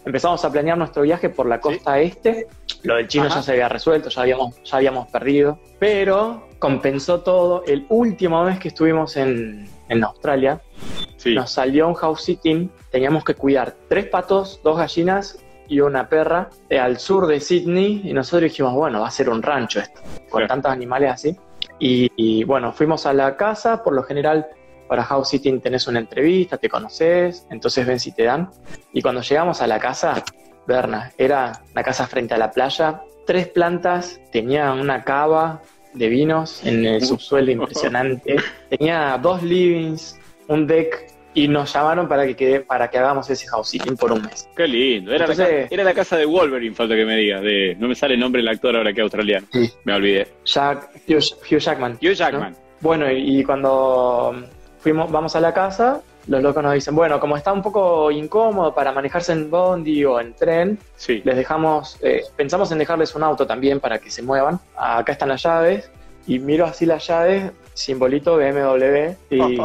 [0.05, 2.47] Empezamos a planear nuestro viaje por la costa este.
[2.83, 3.35] Lo del chino Ajá.
[3.35, 5.59] ya se había resuelto, ya habíamos, ya habíamos perdido.
[5.79, 7.63] Pero compensó todo.
[7.65, 10.61] El último mes que estuvimos en, en Australia,
[11.17, 11.33] Sí.
[11.35, 12.71] nos salió un house sitting.
[12.91, 18.01] Teníamos que cuidar tres patos, dos gallinas y una perra eh, al sur de Sydney.
[18.05, 21.35] Y nosotros dijimos, bueno, va a ser un rancho esto, con tantos animales así.
[21.79, 23.81] Y, y, bueno, fuimos a la casa.
[23.83, 24.47] Por lo general,
[24.87, 28.51] para house sitting tenés una entrevista, te conoces, entonces ven si te dan.
[28.93, 30.23] Y cuando llegamos a la casa,
[30.67, 35.61] Berna, era una casa frente a la playa, tres plantas, tenía una cava
[35.93, 38.35] de vinos en el subsuelo impresionante,
[38.69, 43.47] tenía dos livings, un deck y nos llamaron para que quede, para que hagamos ese
[43.47, 44.49] house sitting por un mes.
[44.55, 45.11] Qué lindo.
[45.13, 47.41] Era, la, Entonces- ca- era la casa de Wolverine, falta que me digas.
[47.41, 49.47] De, no me sale el nombre del actor ahora que es australiano.
[49.51, 49.71] Sí.
[49.85, 50.27] Me olvidé.
[50.45, 51.93] Jack, Hugh, Hugh Jackman.
[52.01, 52.55] Hugh Jackman.
[52.81, 54.35] Bueno, y, y cuando
[54.79, 58.73] fuimos, vamos a la casa, los locos nos dicen, bueno, como está un poco incómodo
[58.73, 61.21] para manejarse en bondi o en tren, Sí.
[61.25, 64.59] les dejamos, eh, pensamos en dejarles un auto también para que se muevan.
[64.77, 65.91] Acá están las llaves.
[66.27, 69.57] Y miro así las llaves, simbolito BMW, y,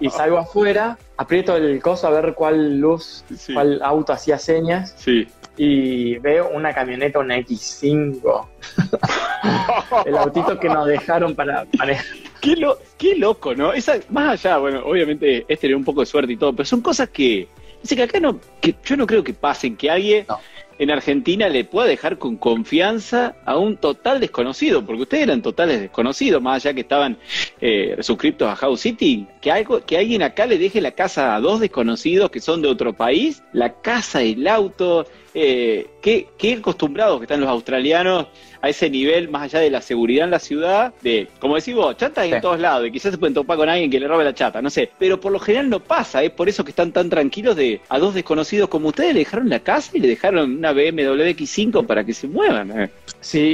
[0.00, 3.54] y salgo afuera, aprieto el coso a ver cuál luz, Sí.
[3.54, 5.26] cuál auto hacía señas, Sí.
[5.56, 8.46] Y veo una camioneta, una X5,
[10.06, 12.04] el autito que nos dejaron para manejar.
[12.40, 13.72] Qué, lo- qué loco, ¿no?
[13.72, 16.80] Esa, más allá, bueno, obviamente es tener un poco de suerte y todo, pero son
[16.80, 17.48] cosas que,
[17.82, 20.38] dice que acá no, que yo no creo que pasen, que alguien No.
[20.78, 25.80] en Argentina le pueda dejar con confianza a un total desconocido, porque ustedes eran totales
[25.80, 27.16] desconocidos, más allá que estaban
[27.60, 31.40] eh, suscriptos a House City, que algo, que alguien acá le deje la casa a
[31.40, 37.18] dos desconocidos que son de otro país, la casa, el auto, eh, qué, qué acostumbrados
[37.18, 38.26] que están los australianos
[38.60, 41.96] a ese nivel, más allá de la seguridad en la ciudad, de, como decís vos,
[41.96, 44.34] chatas en todos lados, de quizás se pueden topar con alguien que le robe la
[44.34, 47.10] chata, no sé, pero por lo general no pasa, es por eso que están tan
[47.10, 50.72] tranquilos de a dos desconocidos como ustedes le dejaron la casa y le dejaron una
[50.72, 52.70] BMW X5 para que se muevan.
[52.82, 52.90] eh.
[53.20, 53.52] Sí,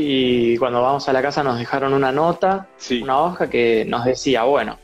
[0.54, 3.00] y cuando vamos a la casa nos dejaron una nota, Sí.
[3.02, 4.78] una hoja que nos decía, bueno,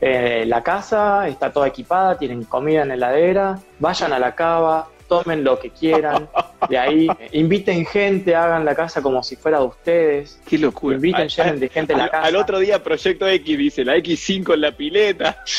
[0.00, 4.88] eh, la casa está toda equipada, tienen comida en la heladera, vayan a la cava,
[5.08, 6.28] tomen lo que quieran,
[6.68, 10.40] de ahí inviten gente, hagan la casa como si fuera de ustedes.
[10.46, 10.96] Qué locura.
[10.96, 12.26] Inviten, Al- llenen de gente la al, casa.
[12.26, 15.42] al otro día Proyecto X dice la X5 en la pileta.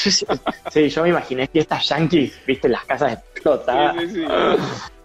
[0.71, 3.95] Sí, yo me imaginé que estas yankees, viste, las casas explotadas.
[3.99, 4.25] Sí, sí, sí.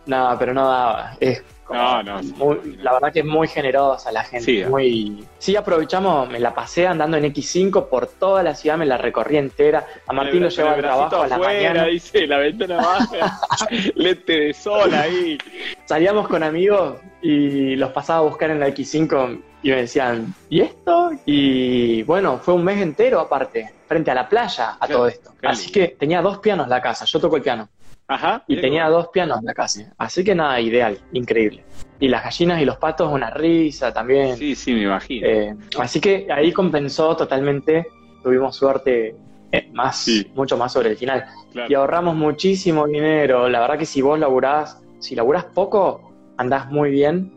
[0.06, 1.16] No, pero no daba.
[1.20, 2.32] Es No, no, sí.
[2.36, 4.44] muy- la verdad que es muy generosa la gente.
[4.44, 4.64] Sí.
[4.68, 5.24] muy...
[5.38, 9.36] sí, aprovechamos, me la pasé andando en X5 por toda la ciudad, me la recorrí
[9.38, 9.86] entera.
[10.06, 11.84] A Martín lo el- llevaba con al trabajo a la afuera, mañana.
[11.86, 13.40] dice, la ventana baja,
[13.94, 15.38] lente de sol ahí.
[15.84, 20.60] Salíamos con amigos y los pasaba a buscar en la X5 y me decían, ¿y
[20.60, 21.12] esto?
[21.24, 25.30] Y bueno, fue un mes entero aparte, frente a la playa a todo esto.
[25.42, 27.68] Así que tenía dos pianos la casa, yo toco el piano.
[28.14, 28.44] Ajá.
[28.46, 29.92] Y tenía dos pianos la casa.
[29.98, 31.64] Así que nada, ideal, increíble.
[32.00, 34.36] Y las gallinas y los patos, una risa también.
[34.36, 35.26] Sí, sí, me imagino.
[35.26, 37.86] Eh, así que ahí compensó totalmente,
[38.22, 39.14] tuvimos suerte
[39.52, 40.30] eh, más, Sí.
[40.34, 41.24] mucho más sobre el final.
[41.52, 41.70] claro.
[41.70, 43.48] Y ahorramos muchísimo dinero.
[43.48, 47.32] La verdad que si vos laburás, si laburás poco, andás muy bien.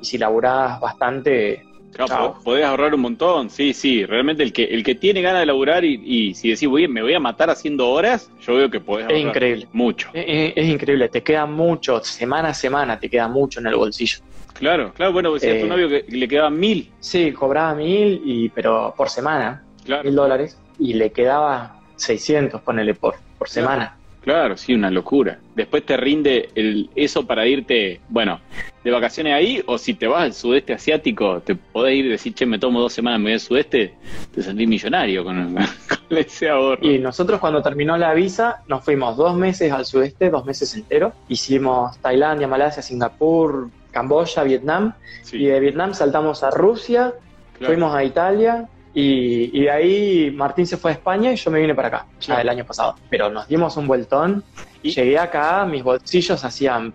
[0.00, 4.04] Y si laburás bastante, Claro, podés ahorrar un montón, sí, sí.
[4.06, 7.02] Realmente el que, el que tiene ganas de laburar y, y si decís, voy, me
[7.02, 9.68] voy a matar haciendo horas, yo veo que podés es ahorrar increíble.
[9.72, 10.08] mucho.
[10.12, 13.74] Es, es- es increíble, te queda mucho, semana a semana te queda mucho en el
[13.76, 14.18] bolsillo.
[14.54, 16.90] Claro, claro, bueno, decía Eh, tu novio que le quedaban mil.
[17.00, 22.94] Sí, cobraba mil, y, pero por semana, Claro, mil dólares, y le quedaba 600, ponele,
[22.94, 23.97] por, por semana.
[24.28, 25.38] Claro, sí, una locura.
[25.54, 28.40] Después te rinde el, eso para irte, bueno,
[28.84, 32.34] de vacaciones ahí, o si te vas al sudeste asiático, te podés ir y decir,
[32.34, 33.94] che, me tomo dos semanas, me voy al sudeste,
[34.34, 35.54] te sentís millonario con,
[36.08, 36.86] con ese ahorro.
[36.86, 41.14] Y nosotros cuando terminó la visa nos fuimos dos meses al sudeste, dos meses enteros.
[41.30, 44.92] Hicimos Tailandia, Malasia, Singapur, Camboya, Vietnam.
[45.22, 47.14] Sí, Y de Vietnam saltamos a Rusia,
[47.54, 47.72] claro.
[47.72, 48.68] fuimos a Italia
[49.00, 52.06] y, y de ahí Martín se fue a España y yo me vine para acá,
[52.20, 52.40] ya Claro.
[52.42, 52.96] el año pasado.
[53.08, 54.42] Pero nos dimos un vueltón.
[54.82, 56.92] Y- Llegué acá, mis bolsillos hacían...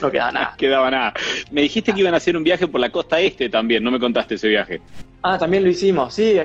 [0.00, 0.54] No quedaba nada.
[0.58, 1.12] quedaba nada.
[1.50, 4.00] Me dijiste que iban a hacer un viaje por la costa este también, no me
[4.00, 4.80] contaste ese viaje.
[5.24, 6.36] Ah, también lo hicimos, sí.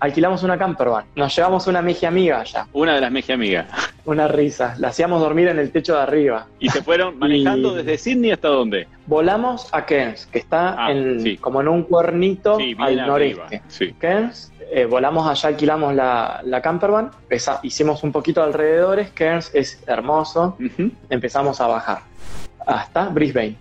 [0.00, 1.04] alquilamos una campervan.
[1.14, 2.66] Nos llevamos una meji amiga allá.
[2.72, 3.66] Una de las meji amigas.
[4.04, 4.74] Una risa.
[4.78, 6.46] La hacíamos dormir en el techo de arriba.
[6.60, 8.86] Y se fueron manejando Y- desde Sydney hasta dónde?
[9.06, 11.36] Volamos a Cairns, que está Ah, en, sí.
[11.38, 13.06] como en un cuernito Sí, al arriba.
[13.06, 13.62] noreste.
[13.68, 13.92] Sí.
[13.98, 19.52] Cairns, eh, volamos allá, alquilamos la, la campervan, Pesa- hicimos un poquito de alrededores, Cairns
[19.54, 20.56] es hermoso,
[21.10, 21.98] empezamos a bajar
[22.66, 23.56] hasta Brisbane,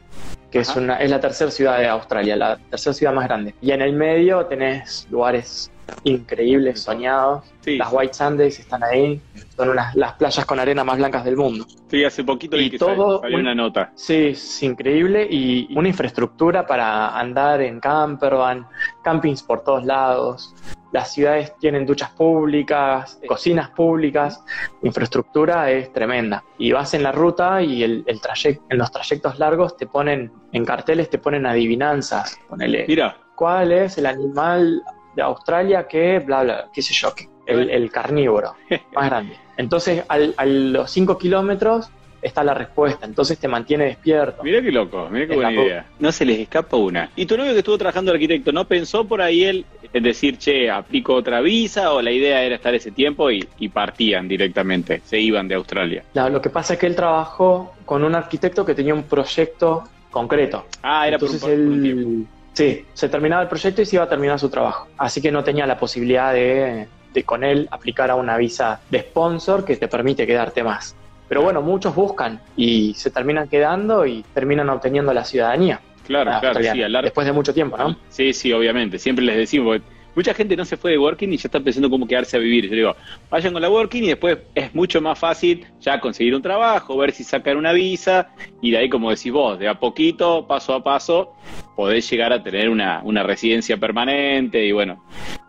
[0.51, 3.53] que es, una, es la tercera ciudad de Australia, la tercera ciudad más grande.
[3.61, 5.71] Y en el medio tenés lugares
[6.03, 9.19] increíbles, soñados, Sí, las White Sands están ahí,
[9.55, 11.65] son unas, las playas con arena más blancas del mundo.
[11.89, 13.91] sí, hace poquito y que todo sal- salió un- una nota.
[13.95, 18.67] Sí, es increíble y una infraestructura para andar en campervan,
[19.03, 20.53] campings por todos lados.
[20.95, 24.41] Las ciudades tienen duchas públicas, cocinas públicas,
[24.81, 26.41] infraestructura es tremenda.
[26.57, 30.31] Y vas en la ruta y el, el trayecto, en los trayectos largos te ponen,
[30.53, 32.39] en carteles te ponen adivinanzas.
[32.47, 34.81] Ponele, Mira, ¿cuál es el animal
[35.17, 37.09] de Australia que, bla, bla, qué sé yo,
[37.45, 38.53] el, el carnívoro
[38.93, 39.35] más grande?
[39.57, 41.89] Entonces, al- a los 5 kilómetros
[42.21, 44.41] está la respuesta, entonces te mantiene despierto.
[44.43, 45.85] mira qué loco, mira qué En buena idea.
[45.99, 47.11] No se les escapa una.
[47.15, 49.63] ¿Y tu novio que estuvo trabajando de arquitecto, no pensó por ahí él
[49.95, 53.69] en decir, che, aplico otra visa o la idea era estar ese tiempo y, y
[53.69, 56.03] partían directamente, se iban de Australia?
[56.13, 59.85] No, lo que pasa es que él trabajó con un arquitecto que tenía un proyecto
[60.11, 60.65] concreto.
[60.83, 62.09] Ah, era Entonces por un tiempo.
[62.09, 64.89] él, sí, se terminaba el proyecto y se iba a terminar su trabajo.
[64.97, 68.99] Así que no tenía la posibilidad de, de con él aplicar a una visa de
[68.99, 70.93] sponsor que te permite quedarte más.
[71.29, 76.47] Pero bueno, muchos buscan y se terminan quedando y terminan obteniendo la ciudadanía Claro, claro,
[76.47, 77.95] australiana, sí, a largo- después de mucho tiempo, ¿no?
[78.09, 78.99] Sí, sí, obviamente.
[78.99, 81.89] Siempre les decimos, porque mucha gente no se fue de working y ya está pensando
[81.89, 82.69] cómo quedarse a vivir.
[82.69, 82.95] Yo digo,
[83.29, 87.11] vayan con la working y después es mucho más fácil ya conseguir un trabajo, ver
[87.11, 88.29] si sacan una visa
[88.61, 91.33] y de ahí, como decís vos, de a poquito, paso a paso,
[91.75, 95.03] podés llegar a tener una, una residencia permanente y bueno,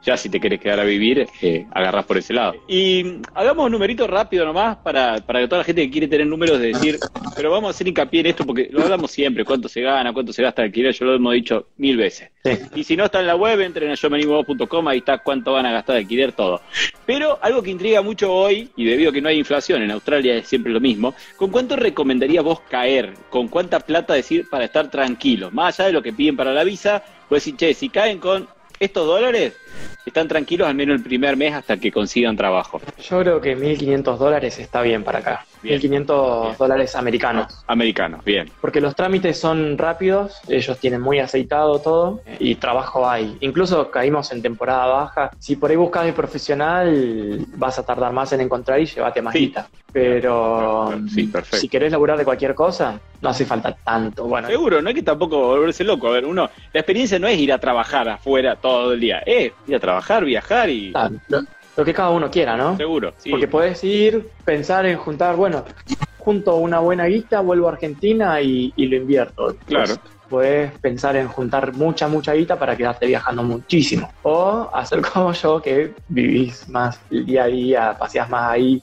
[0.07, 2.55] ya si te querés quedar a vivir, eh, agarrás por ese lado.
[2.69, 6.29] Y hagamos un numerito rápido nomás para, para que toda la gente que quiere tener
[6.29, 6.99] números de decir,
[7.35, 10.33] pero vamos a hacer hincapié en esto porque lo hablamos siempre, cuánto se gana, cuánto
[10.33, 12.31] se gasta alquiler, yo lo hemos dicho mil veces.
[12.45, 12.53] Sí.
[12.77, 15.73] Y si no está en la web, entren a yomenimovo.com, ahí está cuánto van a
[15.73, 16.61] gastar de alquiler, todo.
[17.05, 20.37] Pero algo que intriga mucho hoy, y debido a que no hay inflación, en Australia
[20.37, 23.15] es siempre lo mismo, ¿con cuánto recomendarías vos caer?
[23.29, 25.53] ¿Con cuánta plata decir para estar tranquilos?
[25.53, 28.47] Más allá de lo que piden para la visa, pues decir, che, si caen con
[28.81, 29.55] estos dólares
[30.05, 32.81] están tranquilos al menos el primer mes hasta que consigan trabajo.
[33.09, 35.47] Yo creo que 1.500 dólares está bien para acá.
[35.63, 35.81] Bien.
[35.81, 36.57] 1.500 Bien.
[36.59, 37.65] dólares americanos.
[37.67, 38.51] Americanos, bien.
[38.61, 43.37] Porque los trámites son rápidos, ellos tienen muy aceitado todo y trabajo hay.
[43.41, 45.33] Incluso caímos en temporada baja.
[45.39, 49.33] Si por ahí buscas de profesional, vas a tardar más en encontrar y llévate más
[49.33, 49.39] Sí.
[49.41, 49.69] guita.
[49.93, 51.57] Pero sí, perfecto.
[51.57, 54.25] si querés laburar de cualquier cosa, no hace falta tanto.
[54.25, 56.09] Bueno, Seguro, no hay que tampoco volverse loco.
[56.09, 59.53] A ver, uno, la experiencia no es ir a trabajar afuera todo el día, es
[59.67, 60.93] ir a trabajar, viajar y.
[61.77, 62.77] lo, que cada uno quiera, ¿no?
[62.77, 63.31] Seguro, sí.
[63.31, 65.65] Porque podés ir, pensar en juntar, bueno,
[66.19, 69.57] junto una buena guita, vuelvo a Argentina y, y lo invierto.
[69.67, 69.95] Claro.
[70.29, 74.11] Podés pensar en juntar mucha, mucha guita para quedarte viajando muchísimo.
[74.23, 78.83] O hacer como yo, que vivís más el día a día, paseás más ahí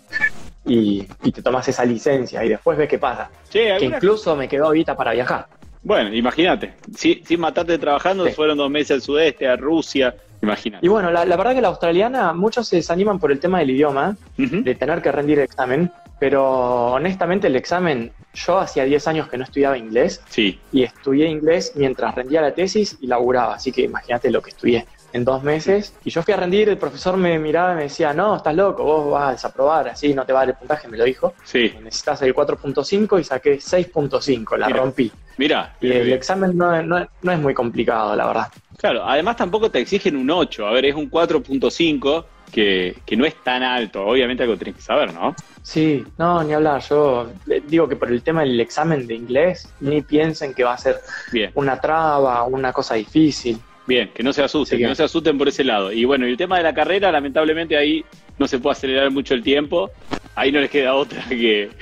[0.66, 3.30] y, y te tomas esa licencia y después ves qué pasa.
[3.50, 5.48] Che, Que ¿alguna- incluso me quedó guita para viajar.
[5.86, 8.32] Bueno, imagínate, si, sin matarte trabajando, Sí.
[8.32, 10.86] fueron dos meses al sudeste, a Rusia, imagínate.
[10.86, 13.72] Y bueno, la, la verdad que la australiana, muchos se desaniman por el tema del
[13.72, 19.28] idioma, de tener que rendir el examen, pero honestamente el examen, yo hacía 10 años
[19.30, 23.72] que no estudiaba inglés Sí, y estudié inglés mientras rendía la tesis y laburaba, así
[23.72, 25.94] que imagínate lo que estudié en dos meses.
[26.04, 28.84] Y yo fui a rendir, el profesor me miraba y me decía, no, estás loco,
[28.84, 31.36] vos vas a desaprobar, así no te va a dar el puntaje, me lo dijo.
[31.44, 31.72] sí.
[31.84, 34.80] Necesitas el 4.5 y saqué 6.5, la Mira.
[34.80, 35.12] rompí.
[35.38, 38.48] Mira, Y el examen no, no- no es muy complicado, la verdad.
[38.84, 43.26] Claro, además tampoco te exigen un 8, a ver, es un 4.5 que, que no
[43.26, 45.44] es tan alto, obviamente algo tenés que saber, ¿no?
[45.62, 46.82] Sí, no, ni hablar.
[46.90, 50.74] Yo eh, digo que por el tema del examen de inglés, ni piensen que va
[50.74, 51.00] a ser
[51.32, 53.66] Bien, una traba, una cosa difícil.
[53.86, 55.92] bien, que no se asusten, Sí, que no se asusten por ese lado.
[55.92, 59.34] Y bueno, y el tema de la carrera, lamentablemente ahí no se puede acelerar mucho
[59.34, 59.94] el tiempo,
[60.36, 61.76] ahí no les queda otra que,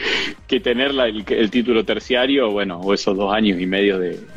[0.47, 4.30] que tener la- el, el título terciario, bueno, o esos dos años y medio de,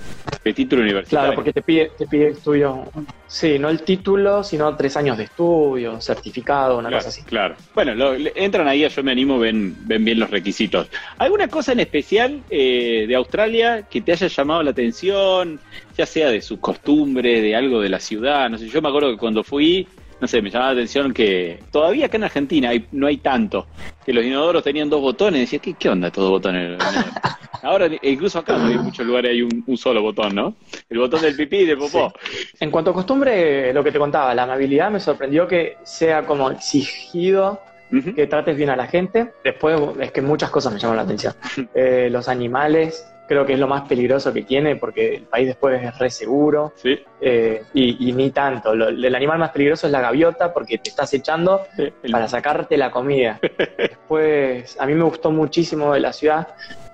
[0.45, 1.29] de título universitario.
[1.29, 2.91] Claro, porque te pide, te pide estudio.
[3.27, 7.25] Sí, no el título, sino tres años de estudio, certificado, una Claro, cosa así.
[7.25, 7.57] claro.
[7.75, 10.89] Bueno, lo- entran ahí Yo Me Animo, ven, ven bien los requisitos.
[11.19, 15.63] ¿Alguna cosa en especial eh, de Australia que te haya llamado la atención,
[15.97, 18.51] ya sea de sus costumbres, de algo de la ciudad?
[18.51, 21.61] No sé, yo me acuerdo que cuando fui, no sé, me llamaba la atención que
[21.71, 23.67] todavía acá en Argentina hay- no hay tanto,
[24.05, 26.63] que los inodoros tenían dos botones, decía, ¿qué, qué onda estos botones?
[26.65, 27.15] en los inodoros?
[27.63, 30.55] Ahora, incluso acá no hay muchos lugares hay un, un solo botón, ¿no?
[30.89, 32.13] El botón del pipí y del popó.
[32.61, 36.51] En cuanto a costumbre, lo que te contaba, la amabilidad me sorprendió que sea como
[36.51, 37.61] exigido
[38.17, 39.33] que trates bien a la gente.
[39.45, 41.33] Después es que muchas cosas me llaman la atención.
[41.75, 45.83] Eh, los animales, creo que es lo más peligroso que tiene porque el país después
[45.83, 46.73] es re seguro.
[46.77, 48.75] Sí, eh, y, y ni tanto.
[48.75, 51.63] Lo- el animal más peligroso es la gaviota porque te estás echando
[52.11, 53.39] para sacarte la comida.
[53.79, 56.49] Después, a mí me gustó muchísimo de la ciudad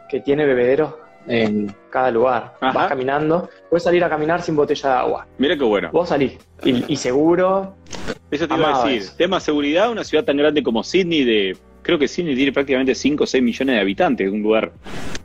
[0.08, 0.94] que tiene bebederos
[1.26, 2.54] en cada lugar.
[2.60, 2.72] Ajá.
[2.72, 5.26] Vas caminando, puedes salir a caminar sin botella de agua.
[5.38, 5.90] mira qué bueno.
[5.92, 7.74] Vos salís y, y seguro.
[8.30, 9.02] Eso te iba a decir.
[9.02, 9.14] eso.
[9.16, 13.24] Tema seguridad, una ciudad tan grande como Sydney, de creo que Sydney tiene prácticamente 5
[13.24, 14.72] o 6 millones de habitantes, un lugar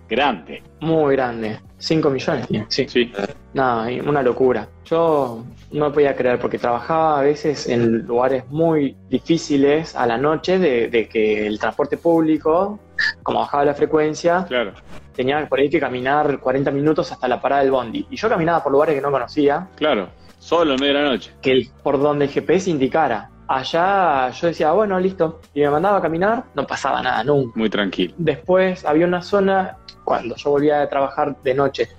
[0.10, 0.64] grande.
[0.82, 1.60] Muy grande.
[1.78, 2.66] 5 millones tiene.
[2.70, 2.86] Sí.
[2.88, 3.12] Sí,
[3.54, 4.68] No, y una locura.
[4.86, 10.58] Yo no podía creer porque trabajaba a veces en lugares muy difíciles a la noche
[10.60, 12.80] de, de que el transporte público,
[13.24, 14.72] como bajaba la frecuencia, claro.
[15.16, 18.08] tenía por ahí que caminar 40 minutos hasta la parada del bondi.
[18.10, 20.08] Y yo caminaba por lugares que no conocía, Claro.
[20.40, 21.32] Solo en medio de la noche.
[21.42, 23.32] que el- por donde el GPS indicara.
[23.48, 25.42] Allá yo decía, bueno, listo.
[25.54, 27.52] Y me mandaba a caminar, no pasaba nada nunca.
[27.56, 28.14] Muy tranquilo.
[28.18, 31.90] Después había una zona, cuando yo volvía a trabajar de noche,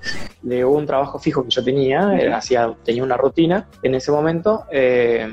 [0.40, 4.64] de un trabajo fijo que yo tenía, eh, hacía, tenía una rutina en ese momento.
[4.72, 5.28] eh,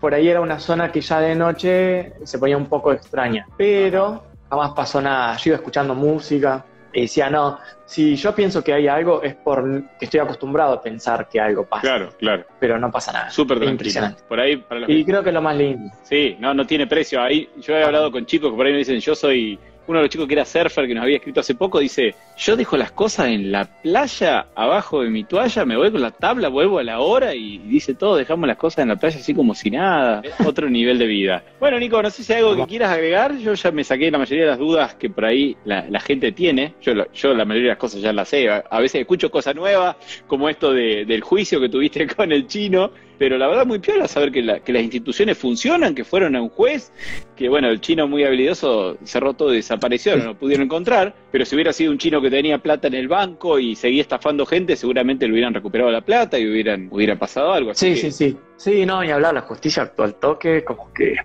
[0.00, 4.22] por ahí era una zona que ya de noche se ponía un poco extraña, pero
[4.50, 5.36] jamás pasó nada.
[5.38, 9.64] Yo iba escuchando música y decía, no, si yo pienso que hay algo es por
[9.98, 12.44] que estoy acostumbrado a pensar que algo pasa, Claro, claro.
[12.60, 13.30] pero no pasa nada.
[13.30, 14.22] Súper impresionante.
[14.28, 15.90] Por ahí, para los Y creo que es lo más lindo.
[16.02, 17.22] Sí, no, no tiene precio.
[17.22, 20.04] Ahí yo he hablado con chicos que por ahí me dicen, yo soy uno de
[20.04, 22.92] los chicos que era surfer, que nos había escrito hace poco, dice, yo dejo las
[22.92, 26.82] cosas en la playa, abajo de mi toalla, me voy con la tabla, vuelvo a
[26.84, 30.22] la hora y dice todo, dejamos las cosas en la playa así como si nada.
[30.46, 31.42] Otro nivel de vida.
[31.60, 33.36] Bueno, Nico, no sé si hay algo que quieras agregar.
[33.38, 36.32] Yo ya me saqué la mayoría de las dudas que por ahí la, la gente
[36.32, 36.74] tiene.
[36.82, 38.48] Yo, la- yo la mayoría de las cosas ya las sé.
[38.48, 42.46] A, a veces escucho cosas nuevas, como esto de- del juicio que tuviste con el
[42.46, 42.90] chino.
[43.18, 46.42] Pero la verdad muy piola saber que, la- que las instituciones funcionan, que fueron a
[46.42, 46.92] un juez,
[47.36, 51.44] que bueno, el chino muy habilidoso cerró todo y desapareció, no lo pudieron encontrar, pero
[51.44, 54.76] si hubiera sido un chino que tenía plata en el banco y seguía estafando gente,
[54.76, 57.70] seguramente le hubieran recuperado la plata y hubieran, hubiera pasado algo.
[57.70, 58.36] Así Sí, que- sí, sí.
[58.56, 61.16] Sí, no, ni hablar, la justicia actuó al toque, como que.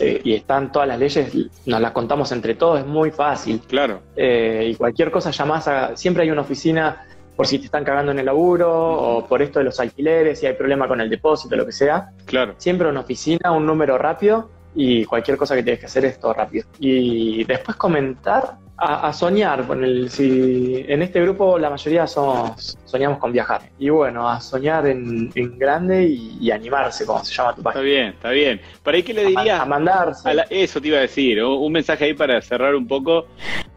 [0.00, 1.32] eh, y están todas las leyes,
[1.66, 3.60] nos las contamos entre todos, es muy fácil.
[3.68, 5.96] Claro, Eh, y cualquier cosa llamás a.
[5.96, 7.06] Siempre hay una oficina
[7.40, 10.44] por si te están cagando en el laburo o por esto de los alquileres, si
[10.44, 12.10] hay problema con el depósito, lo que sea.
[12.26, 12.54] Claro.
[12.58, 16.34] Siempre una oficina, un número rápido y cualquier cosa que tienes que hacer es todo
[16.34, 16.66] rápido.
[16.78, 23.16] Y después comentar a, soñar con el si en este grupo la mayoría somos soñamos
[23.16, 23.62] con viajar.
[23.78, 27.80] Y bueno a soñar en, grande y, animarse como se llama tu página.
[27.80, 28.60] está bien está bien.
[28.82, 30.30] Para ahí qué le dirías a, mandarse.
[30.50, 33.24] Eso te iba a decir un mensaje ahí para cerrar un poco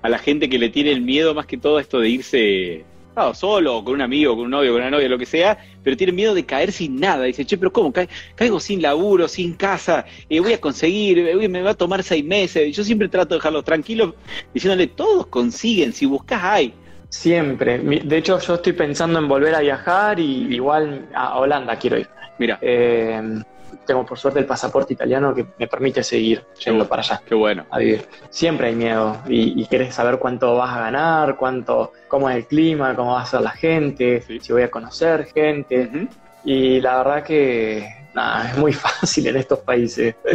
[0.01, 2.86] a la gente que le tiene el miedo más que todo esto de irse
[3.34, 6.14] solo, con un amigo, con un novio, con una novia, lo que sea, pero tiene
[6.14, 7.24] miedo de caer sin nada.
[7.24, 7.93] Dice, che, pero ¿cómo?
[8.36, 12.26] caigo sin laburo, sin casa, eh, voy a conseguir, eh, me va a tomar seis
[12.26, 12.76] meses.
[12.76, 14.14] Yo siempre trato de dejarlos tranquilos,
[14.53, 16.74] diciéndole, todos consiguen, si buscas hay.
[17.09, 17.78] Siempre.
[17.78, 22.09] De hecho, yo estoy pensando en volver a viajar y igual a Holanda quiero ir.
[22.39, 22.57] Mira.
[22.61, 23.43] Eh,
[23.86, 27.21] tengo por suerte el pasaporte italiano que me permite seguir yendo para allá.
[27.26, 27.65] Qué bueno.
[27.69, 28.05] A vivir.
[28.30, 32.45] Siempre hay miedo y, y querés saber cuánto vas a ganar, cuánto, cómo es el
[32.45, 36.07] clima, cómo va a ser la gente, si voy a conocer gente.
[36.45, 40.15] Y la verdad que nada, es muy fácil en estos países.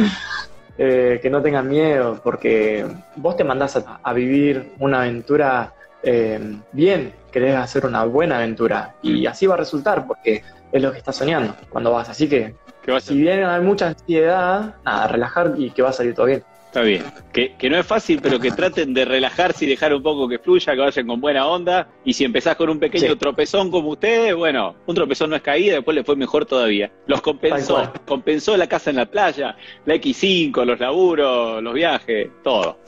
[0.80, 2.86] Eh, que no tengan miedo, porque
[3.16, 5.74] vos te mandás a, vivir una aventura
[6.05, 6.39] eh,
[6.70, 10.99] bien, querés hacer una buena aventura y así va a resultar, porque es lo que
[10.99, 12.09] estás soñando cuando vas.
[12.09, 12.55] Así que
[13.01, 16.43] si bien hay mucha ansiedad, nada, relajar y que va a salir todo bien.
[16.68, 17.03] Está bien.
[17.32, 20.39] Que, que, no es fácil, pero que traten de relajarse y dejar un poco que
[20.39, 21.89] fluya, que vayan con buena onda.
[22.05, 25.76] Y si empezás con un pequeño tropezón como ustedes, bueno, un tropezón no es caída,
[25.76, 26.93] después le fue mejor todavía.
[27.07, 27.91] Los compensó.
[28.07, 32.80] Compensó la casa en la playa, la X5, los laburos, los viajes, todo.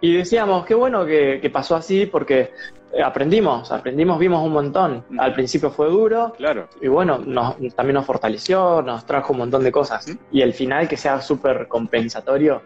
[0.00, 2.52] Y decíamos, qué bueno que, que pasó así, porque
[3.02, 5.04] aprendimos, aprendimos, vimos un montón.
[5.18, 6.32] Al principio fue duro.
[6.36, 6.68] Claro.
[6.80, 10.06] Y bueno, nos, también nos fortaleció, nos trajo un montón de cosas.
[10.30, 12.62] Y el final que sea súper compensatorio,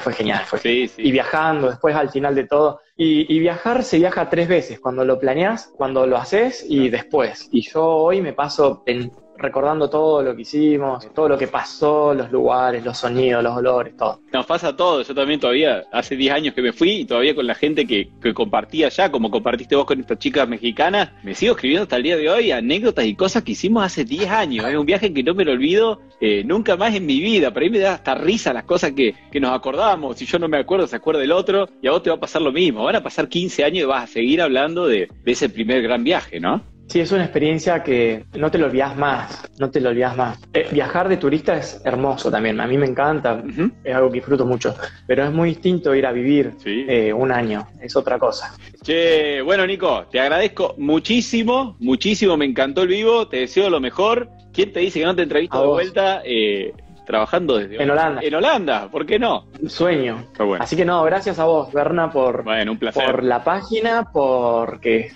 [0.00, 0.44] fue genial.
[0.46, 0.60] Fue
[0.96, 2.80] Y viajando después al final de todo.
[2.96, 7.48] Y, y, viajar se viaja tres veces, cuando lo planeas, cuando lo haces y después.
[7.52, 12.12] Y yo hoy me paso en recordando todo lo que hicimos, todo lo que pasó,
[12.12, 14.20] los lugares, los sonidos, los olores, todo.
[14.32, 17.46] Nos pasa todo, yo también todavía, hace 10 años que me fui y todavía con
[17.46, 21.52] la gente que, que compartía allá, como compartiste vos con estas chicas mexicanas, me sigo
[21.52, 24.66] escribiendo hasta el día de hoy anécdotas y cosas que hicimos hace 10 años.
[24.66, 27.52] Es un viaje que no me lo olvido eh, nunca más en mi vida.
[27.52, 30.16] Por ahí me da hasta risa las cosas que, que nos acordábamos.
[30.16, 32.20] Si yo no me acuerdo, se acuerda el otro y a vos te va a
[32.20, 32.84] pasar lo mismo.
[32.84, 36.02] Van a pasar 15 años y vas a seguir hablando de, de ese primer gran
[36.02, 36.62] viaje, ¿no?
[36.88, 40.38] Sí, es una experiencia que no te lo olvidas más, no te lo olvidas más.
[40.54, 43.42] Eh, viajar de turista es hermoso también, a mí me encanta,
[43.84, 44.74] es algo que disfruto mucho,
[45.06, 48.54] pero es muy distinto ir a vivir eh, un año, es otra cosa.
[48.82, 54.30] Che, bueno Nico, te agradezco muchísimo, muchísimo, me encantó el vivo, te deseo lo mejor.
[54.54, 56.22] ¿Quién te dice que no te entrevisto de vuelta?
[56.24, 56.72] Eh,
[57.08, 58.20] trabajando desde en Holanda.
[58.22, 59.46] En Holanda, ¿por qué no?
[59.66, 60.26] Sueño.
[60.60, 62.44] Así que no, gracias a vos, Berna, por,
[62.92, 65.10] por la página, porque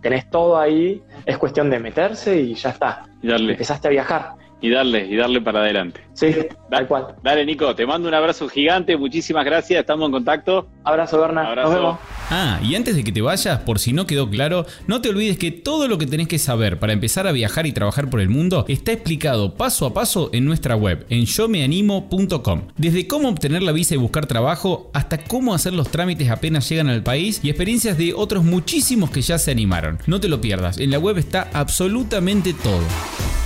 [0.00, 1.02] tenés todo ahí.
[1.26, 3.02] Es cuestión de meterse y ya está.
[3.20, 3.52] Y darle.
[3.52, 4.32] Empezaste a viajar
[4.64, 6.00] y darle, y darle para adelante.
[6.14, 6.34] Sí,
[6.70, 7.16] tal cual.
[7.22, 10.68] Dale, Nico, te mando un abrazo gigante, muchísimas gracias, estamos en contacto.
[10.84, 11.48] Abrazo, Berna.
[11.48, 11.68] Abrazo.
[11.68, 11.98] Nos vemos.
[12.30, 15.36] Ah, y antes de que te vayas, por si no quedó claro, no te olvides
[15.36, 18.30] que todo lo que tenés que saber para empezar a viajar y trabajar por el
[18.30, 22.68] mundo está explicado paso a paso en nuestra web, en yomeanimo.com.
[22.78, 26.88] Desde cómo obtener la visa y buscar trabajo, hasta cómo hacer los trámites apenas llegan
[26.88, 29.98] al país y experiencias de otros muchísimos que ya se animaron.
[30.06, 33.43] No te lo pierdas, en la web está absolutamente todo.